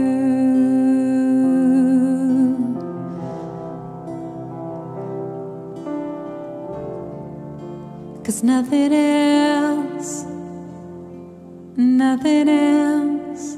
Cause 8.25 8.43
nothing 8.45 8.93
else, 8.93 10.25
nothing 11.77 12.49
else, 12.49 13.57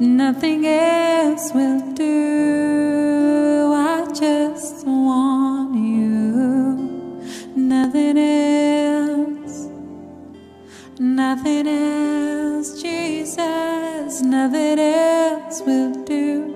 nothing 0.00 0.66
else 0.66 1.52
will 1.52 1.93
else, 12.64 12.82
Jesus, 12.82 14.22
nothing 14.22 14.78
else 14.78 15.60
will 15.62 15.92
do. 16.04 16.54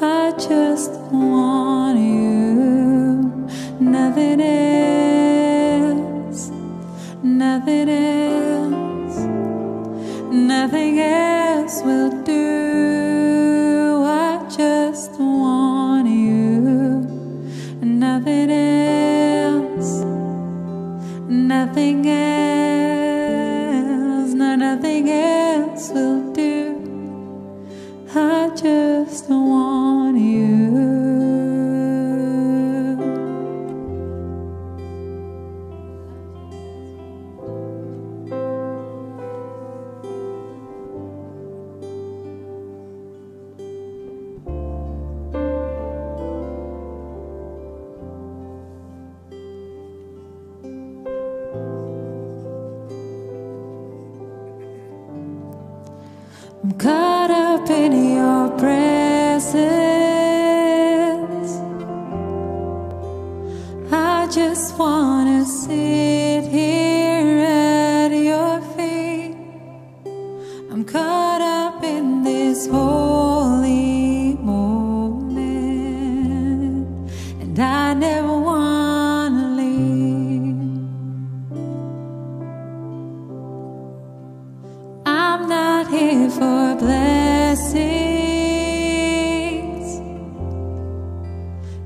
I 0.00 0.32
just 0.32 0.92
want 1.12 1.71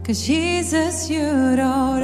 Cause 0.07 0.25
Jesus, 0.25 1.11
you 1.11 1.57
don't 1.57 1.96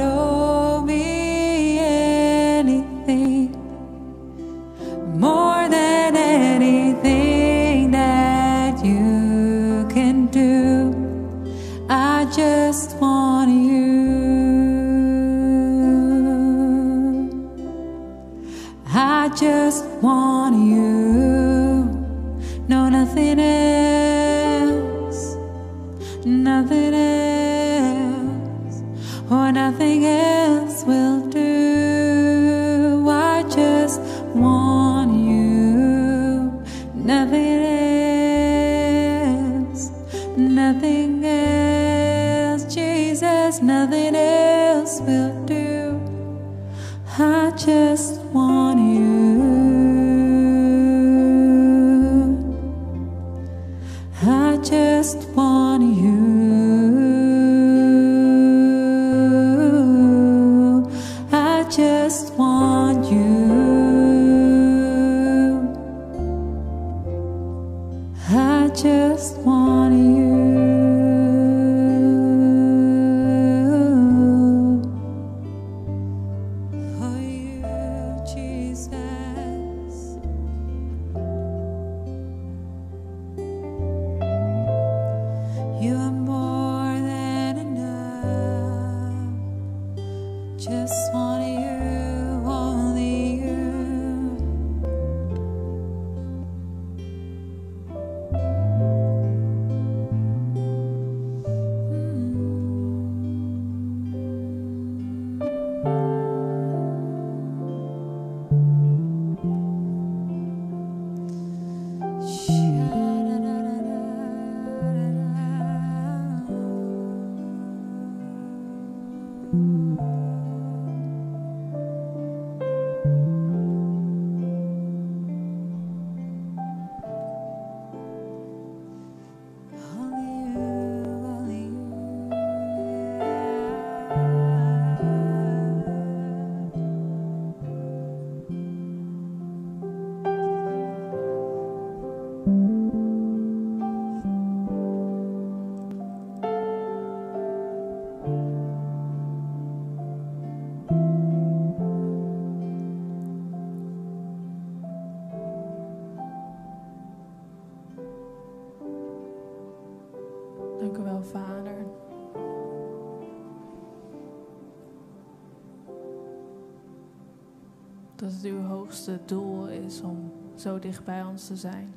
Dat 168.15 168.31
het 168.31 168.43
uw 168.43 168.61
hoogste 168.61 169.19
doel 169.25 169.67
is 169.67 170.01
om 170.01 170.31
zo 170.55 170.79
dicht 170.79 171.03
bij 171.03 171.23
ons 171.23 171.47
te 171.47 171.55
zijn. 171.55 171.93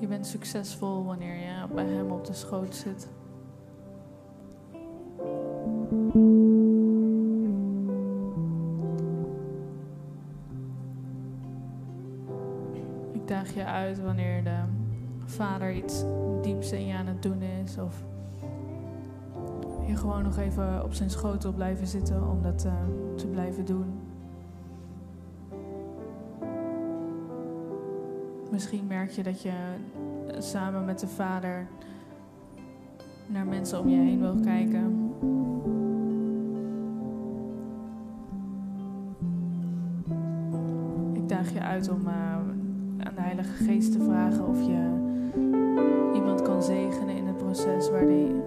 Je 0.00 0.06
bent 0.06 0.26
succesvol 0.26 1.04
wanneer 1.04 1.34
je 1.34 1.66
bij 1.74 1.84
Hem 1.84 2.10
op 2.10 2.26
de 2.26 2.32
schoot 2.32 2.74
zit. 2.74 3.17
Vader 15.38 15.72
iets 15.72 16.04
dieps 16.42 16.72
in 16.72 16.86
je 16.86 16.94
aan 16.94 17.06
het 17.06 17.22
doen 17.22 17.42
is. 17.42 17.78
Of 17.78 18.02
je 19.86 19.96
gewoon 19.96 20.22
nog 20.22 20.38
even 20.38 20.84
op 20.84 20.94
zijn 20.94 21.10
schoot 21.10 21.42
wil 21.42 21.52
blijven 21.52 21.86
zitten 21.86 22.30
om 22.30 22.42
dat 22.42 22.64
eh, 22.64 22.72
te 23.16 23.26
blijven 23.26 23.64
doen. 23.64 23.84
Misschien 28.50 28.86
merk 28.86 29.10
je 29.10 29.22
dat 29.22 29.42
je 29.42 29.52
samen 30.38 30.84
met 30.84 30.98
de 30.98 31.08
vader 31.08 31.66
naar 33.26 33.46
mensen 33.46 33.80
om 33.80 33.88
je 33.88 33.96
heen 33.96 34.20
wil 34.20 34.36
kijken. 34.44 35.12
Ik 41.12 41.28
daag 41.28 41.52
je 41.52 41.60
uit 41.60 41.88
om 41.90 42.06
eh, 42.06 42.32
aan 42.98 43.14
de 43.14 43.20
Heilige 43.20 43.64
Geest 43.64 43.92
te 43.92 44.02
vragen 44.02 44.46
of 44.46 44.66
je 44.66 44.97
proces 47.52 47.90
waar 47.90 48.02
hij 48.02 48.42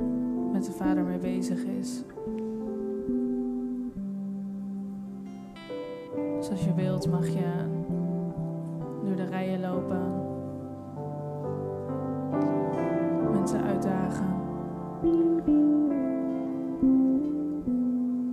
met 0.52 0.66
de 0.66 0.72
Vader 0.72 1.04
mee 1.04 1.18
bezig 1.18 1.64
is. 1.64 2.04
Dus 6.38 6.50
als 6.50 6.64
je 6.64 6.74
wilt 6.74 7.10
mag 7.10 7.28
je 7.28 7.52
door 9.04 9.16
de 9.16 9.26
rijen 9.26 9.60
lopen, 9.60 10.14
mensen 13.32 13.64
uitdagen. 13.64 14.36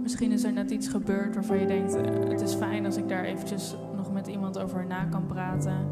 Misschien 0.02 0.32
is 0.32 0.44
er 0.44 0.52
net 0.52 0.70
iets 0.70 0.88
gebeurd 0.88 1.34
waarvan 1.34 1.58
je 1.58 1.66
denkt: 1.66 1.94
eh, 1.94 2.28
het 2.28 2.40
is 2.40 2.54
fijn 2.54 2.84
als 2.84 2.96
ik 2.96 3.08
daar 3.08 3.24
eventjes 3.24 3.76
nog 3.96 4.12
met 4.12 4.26
iemand 4.26 4.58
over 4.58 4.86
na 4.86 5.04
kan 5.04 5.26
praten. 5.26 5.86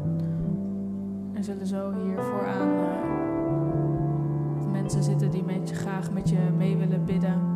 Er 1.33 1.43
zullen 1.43 1.67
zo 1.67 1.93
hier 1.93 2.21
vooraan 2.23 2.69
eh, 2.69 3.26
mensen 4.93 5.11
zitten 5.11 5.31
die 5.31 5.43
met 5.43 5.69
je, 5.69 5.75
graag 5.75 6.11
met 6.11 6.29
je 6.29 6.37
mee 6.57 6.77
willen 6.77 7.05
bidden. 7.05 7.55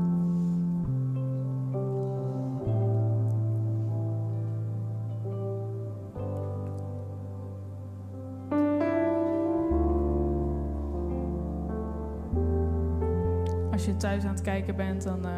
Als 13.72 13.86
je 13.86 13.98
thuis 13.98 14.24
aan 14.24 14.34
het 14.34 14.42
kijken 14.42 14.76
bent, 14.76 15.04
dan 15.04 15.26
eh, 15.26 15.32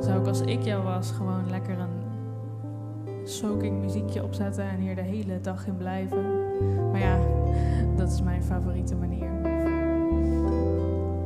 zou 0.00 0.20
ik 0.20 0.26
als 0.26 0.40
ik 0.40 0.62
jou 0.62 0.84
was 0.84 1.10
gewoon 1.10 1.50
lekker 1.50 1.78
een 1.78 2.02
soaking 3.24 3.80
muziekje 3.80 4.22
opzetten 4.22 4.64
en 4.64 4.78
hier 4.78 4.94
de 4.94 5.00
hele 5.00 5.40
dag 5.40 5.66
in 5.66 5.76
blijven. 5.76 6.24
Maar 6.90 7.00
ja, 7.00 7.18
dat 7.96 8.12
is 8.12 8.22
mijn 8.22 8.42
favoriete 8.42 8.94
manier. 8.94 9.43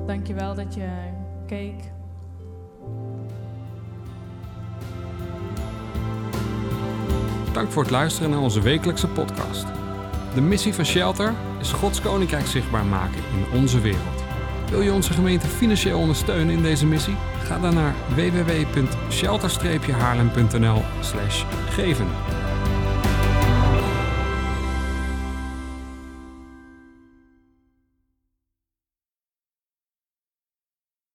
Dankjewel 0.08 0.54
dat 0.54 0.74
je 0.74 0.88
keek. 1.46 1.74
Dank 7.52 7.70
voor 7.70 7.82
het 7.82 7.90
luisteren 7.90 8.30
naar 8.30 8.40
onze 8.40 8.60
wekelijkse 8.60 9.08
podcast. 9.08 9.66
De 10.34 10.40
missie 10.40 10.74
van 10.74 10.84
Shelter 10.84 11.34
is 11.60 11.72
Gods 11.72 12.00
Koninkrijk 12.00 12.46
zichtbaar 12.46 12.84
maken 12.84 13.22
in 13.32 13.46
onze 13.58 13.80
wereld. 13.80 14.24
Wil 14.70 14.80
je 14.80 14.92
onze 14.92 15.12
gemeente 15.12 15.46
financieel 15.46 15.98
ondersteunen 15.98 16.56
in 16.56 16.62
deze 16.62 16.86
missie? 16.86 17.16
Ga 17.42 17.58
dan 17.58 17.74
naar 17.74 17.94
www.shelter-haarlem.nl 18.14 20.82
geven. 21.68 22.06